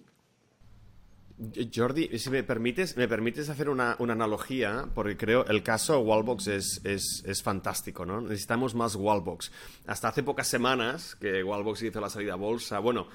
[1.75, 6.81] Jordi, si me permites, me permites hacer una, analogía, porque creo el caso Wallbox es,
[6.85, 8.21] es, fantástico, ¿no?
[8.21, 9.51] Necesitamos más Wallbox.
[9.87, 13.09] Hasta hace pocas semanas que Wallbox hizo la salida a bolsa, bueno,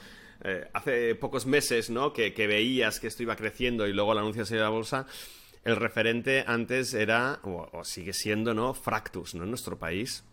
[0.43, 2.13] eh, hace pocos meses, ¿no?
[2.13, 5.05] Que, veías que esto iba creciendo y luego el anuncio de salida a bolsa,
[5.63, 8.73] el referente antes era, o, sigue siendo, ¿no?
[8.73, 9.43] Fractus, ¿no?
[9.43, 10.23] En nuestro país.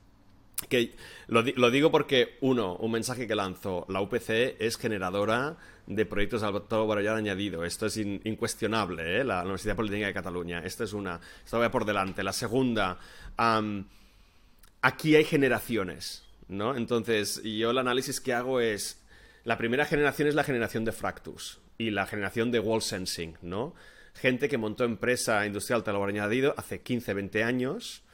[0.68, 0.94] Que
[1.26, 5.56] lo, digo porque, uno, un mensaje que lanzó, la UPC es generadora
[5.86, 7.64] de proyectos de alto valor añadido.
[7.64, 9.24] Esto es incuestionable, ¿eh?
[9.24, 10.62] la Universidad Politécnica de Cataluña.
[10.64, 11.20] Esta es una.
[11.44, 12.22] Esto va por delante.
[12.22, 12.98] La segunda,
[14.80, 16.76] aquí hay generaciones, ¿no?
[16.76, 18.98] Entonces, yo el análisis que hago es.
[19.44, 23.74] La primera generación es la generación de Fractus y la generación de Wall Sensing, ¿no?
[24.14, 28.04] Gente que montó empresa industrial de alto valor añadido hace 15, 20 años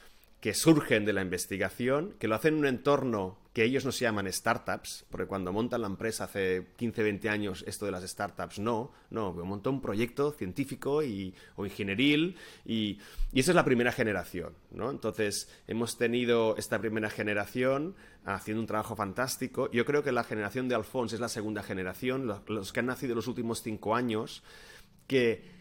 [0.40, 4.04] que surgen de la investigación, que lo hacen en un entorno que ellos no se
[4.04, 8.60] llaman startups, porque cuando montan la empresa hace 15, 20 años, esto de las startups
[8.60, 13.00] no, no, montó un proyecto científico y, o ingenieril y,
[13.32, 14.92] y esa es la primera generación, ¿no?
[14.92, 19.68] Entonces, hemos tenido esta primera generación haciendo un trabajo fantástico.
[19.72, 23.14] Yo creo que la generación de Alphonse es la segunda generación, los, que han nacido
[23.14, 24.44] en los últimos cinco años,
[25.08, 25.57] que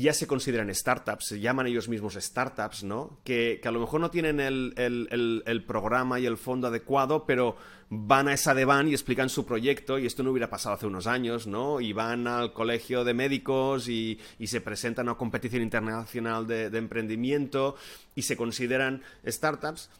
[0.00, 3.18] ya se consideran startups, se llaman ellos mismos startups, ¿no?
[3.24, 7.56] Que, a lo mejor no tienen el, programa y el fondo adecuado, pero
[7.90, 10.86] van a esa de van y explican su proyecto, y esto no hubiera pasado hace
[10.86, 11.82] unos años, ¿no?
[11.82, 17.76] Y van al colegio de médicos y, se presentan a competición internacional de, emprendimiento
[18.14, 19.90] y se consideran startups.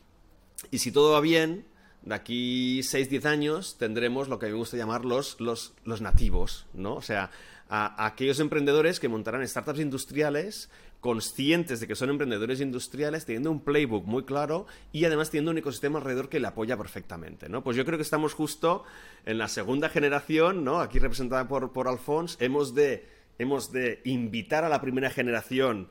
[0.70, 1.66] Y si todo va bien,
[2.04, 6.00] de aquí 6-10 años tendremos lo que a mí me gusta llamar los, los, los
[6.00, 6.94] nativos, ¿no?
[6.94, 7.30] O sea,
[7.68, 10.68] aquellos emprendedores que montarán startups industriales
[11.00, 15.58] conscientes de que son emprendedores industriales, teniendo un playbook muy claro y además teniendo un
[15.58, 17.64] ecosistema alrededor que le apoya perfectamente, ¿no?
[17.64, 18.84] Pues yo creo que estamos justo
[19.26, 20.80] en la segunda generación, ¿no?
[20.80, 25.88] Aquí representada por, por Alphonse, hemos de, hemos de invitar a la primera generación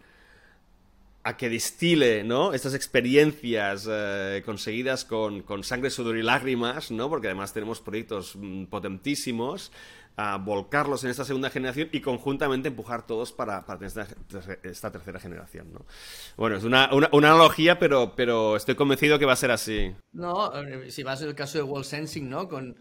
[1.24, 2.54] a que distile, ¿no?
[2.54, 7.10] Estas experiencias eh, conseguidas con, con, sangre, sudor y lágrimas, ¿no?
[7.10, 9.72] Porque además tenemos proyectos mm, potentísimos
[10.18, 14.08] a volcarlos en esta segunda generación y conjuntamente empujar todos para, para tener
[14.64, 15.72] esta, tercera generación.
[15.74, 15.86] ¿no?
[16.38, 19.96] Bueno, es una, una, analogía, pero, pero estoy convencido que va a ser así.
[20.12, 22.50] No, eh, si vas el caso de Wall Sensing, ¿no?
[22.50, 22.76] Con,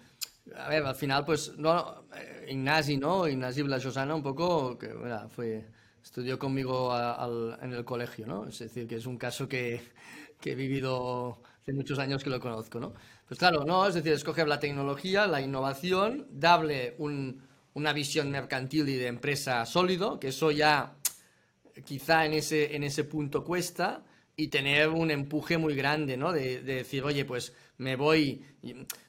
[0.57, 3.29] a ver, al final, pues, no, eh, Ignasi, ¿no?
[3.29, 5.67] Ignasi Blasosana, un poco, que bueno, fue,
[6.03, 6.93] estudió conmigo
[7.63, 8.47] en el colegio, ¿no?
[8.47, 9.81] Es decir, que es un caso que,
[10.41, 12.95] que he vivido hace muchos años que lo conozco, ¿no?
[13.29, 18.97] Pues claro, no, es decir, escoger la tecnología, la innovación, darle una visión mercantil y
[18.97, 20.95] de empresa sólido, que eso ya
[21.85, 24.03] quizá en ese, en ese punto cuesta,
[24.41, 26.33] y tener un empuje muy grande, ¿no?
[26.33, 28.43] De, decir, oye, pues me voy,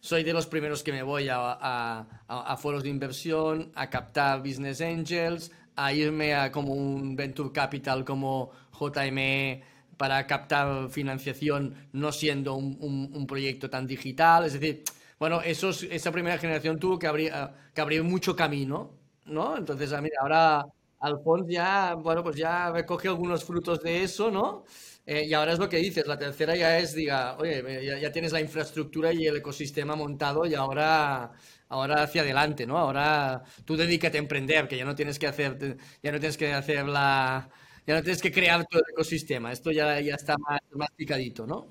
[0.02, 4.40] soy de los primeros que me voy a, a, a, foros de inversión, a captar
[4.40, 9.64] business angels, a irme a como un venture capital como JME
[9.98, 14.46] para captar financiación no siendo un, proyecto tan digital.
[14.46, 14.84] Es decir,
[15.20, 17.32] bueno, eso esa primera generación tuvo que abrir,
[17.74, 18.92] que abrir mucho camino,
[19.26, 19.58] ¿no?
[19.58, 20.66] Entonces, ah, mira, ahora
[21.02, 24.66] Alfonso ya, bueno, pues ya recoge algunos frutos de eso, ¿no?
[25.06, 28.32] Eh, y ahora es lo que dices, la tercera ya es, diga, oye, ya, tienes
[28.32, 31.32] la infraestructura y el ecosistema montado y ahora,
[31.72, 32.78] ahora hacia adelante, ¿no?
[32.78, 36.54] Ahora tú dedícate a emprender, que ya no tienes que hacer, ya no tienes que
[36.54, 37.50] hacer la,
[37.88, 39.52] ya no tienes que crear todo el ecosistema.
[39.52, 41.70] Esto ya, ya está más, más picadito, ¿no?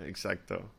[0.00, 0.70] Exacto.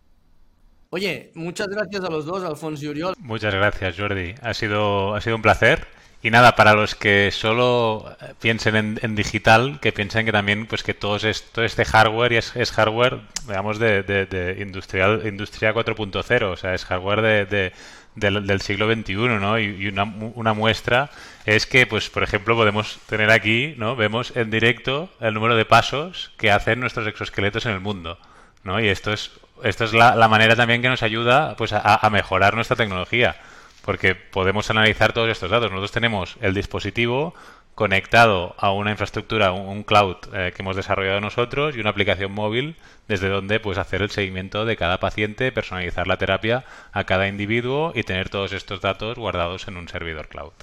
[0.92, 3.16] Oye, muchas gracias a los dos, Alfonso y Uriol.
[3.18, 4.36] Muchas gracias, Jordi.
[4.42, 5.88] Ha sido, ha sido un placer.
[6.22, 10.96] Y nada, para los que solo piensen en, digital, que piensen que también pues que
[10.96, 16.58] todo, esto, este hardware es, es hardware, digamos, de, de, de industrial, industria 4.0, o
[16.58, 17.74] sea, es hardware de,
[18.16, 19.60] del, siglo XXI, ¿no?
[19.60, 21.10] Y, una, una, muestra
[21.46, 23.96] es que, pues, por ejemplo, podemos tener aquí, ¿no?
[23.96, 28.18] Vemos en directo el número de pasos que hacen nuestros exoesqueletos en el mundo,
[28.64, 28.80] ¿no?
[28.80, 29.32] Y esto es,
[29.64, 33.36] esto es la, la manera también que nos ayuda, pues, a, a mejorar nuestra tecnología,
[33.82, 35.70] porque podemos analizar todos estos datos.
[35.70, 37.36] Nosotros tenemos el dispositivo
[37.76, 42.78] conectado a una infraestructura, un, cloud eh, que hemos desarrollado nosotros y una aplicación móvil
[43.08, 46.64] desde donde pues hacer el seguimiento de cada paciente, personalizar la terapia
[46.94, 50.54] a cada individuo y tener todos estos datos guardados en un servidor cloud.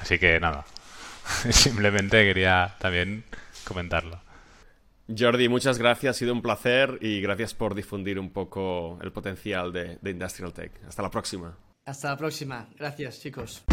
[0.00, 0.66] Así que nada,
[1.50, 3.24] simplemente quería también
[3.64, 4.20] comentarlo.
[5.16, 9.72] Jordi, muchas gracias, ha sido un placer y gracias por difundir un poco el potencial
[9.72, 10.72] de, de Industrial Tech.
[10.86, 11.56] Hasta la próxima.
[11.86, 12.68] Hasta la próxima.
[12.76, 13.64] Gracias, chicos.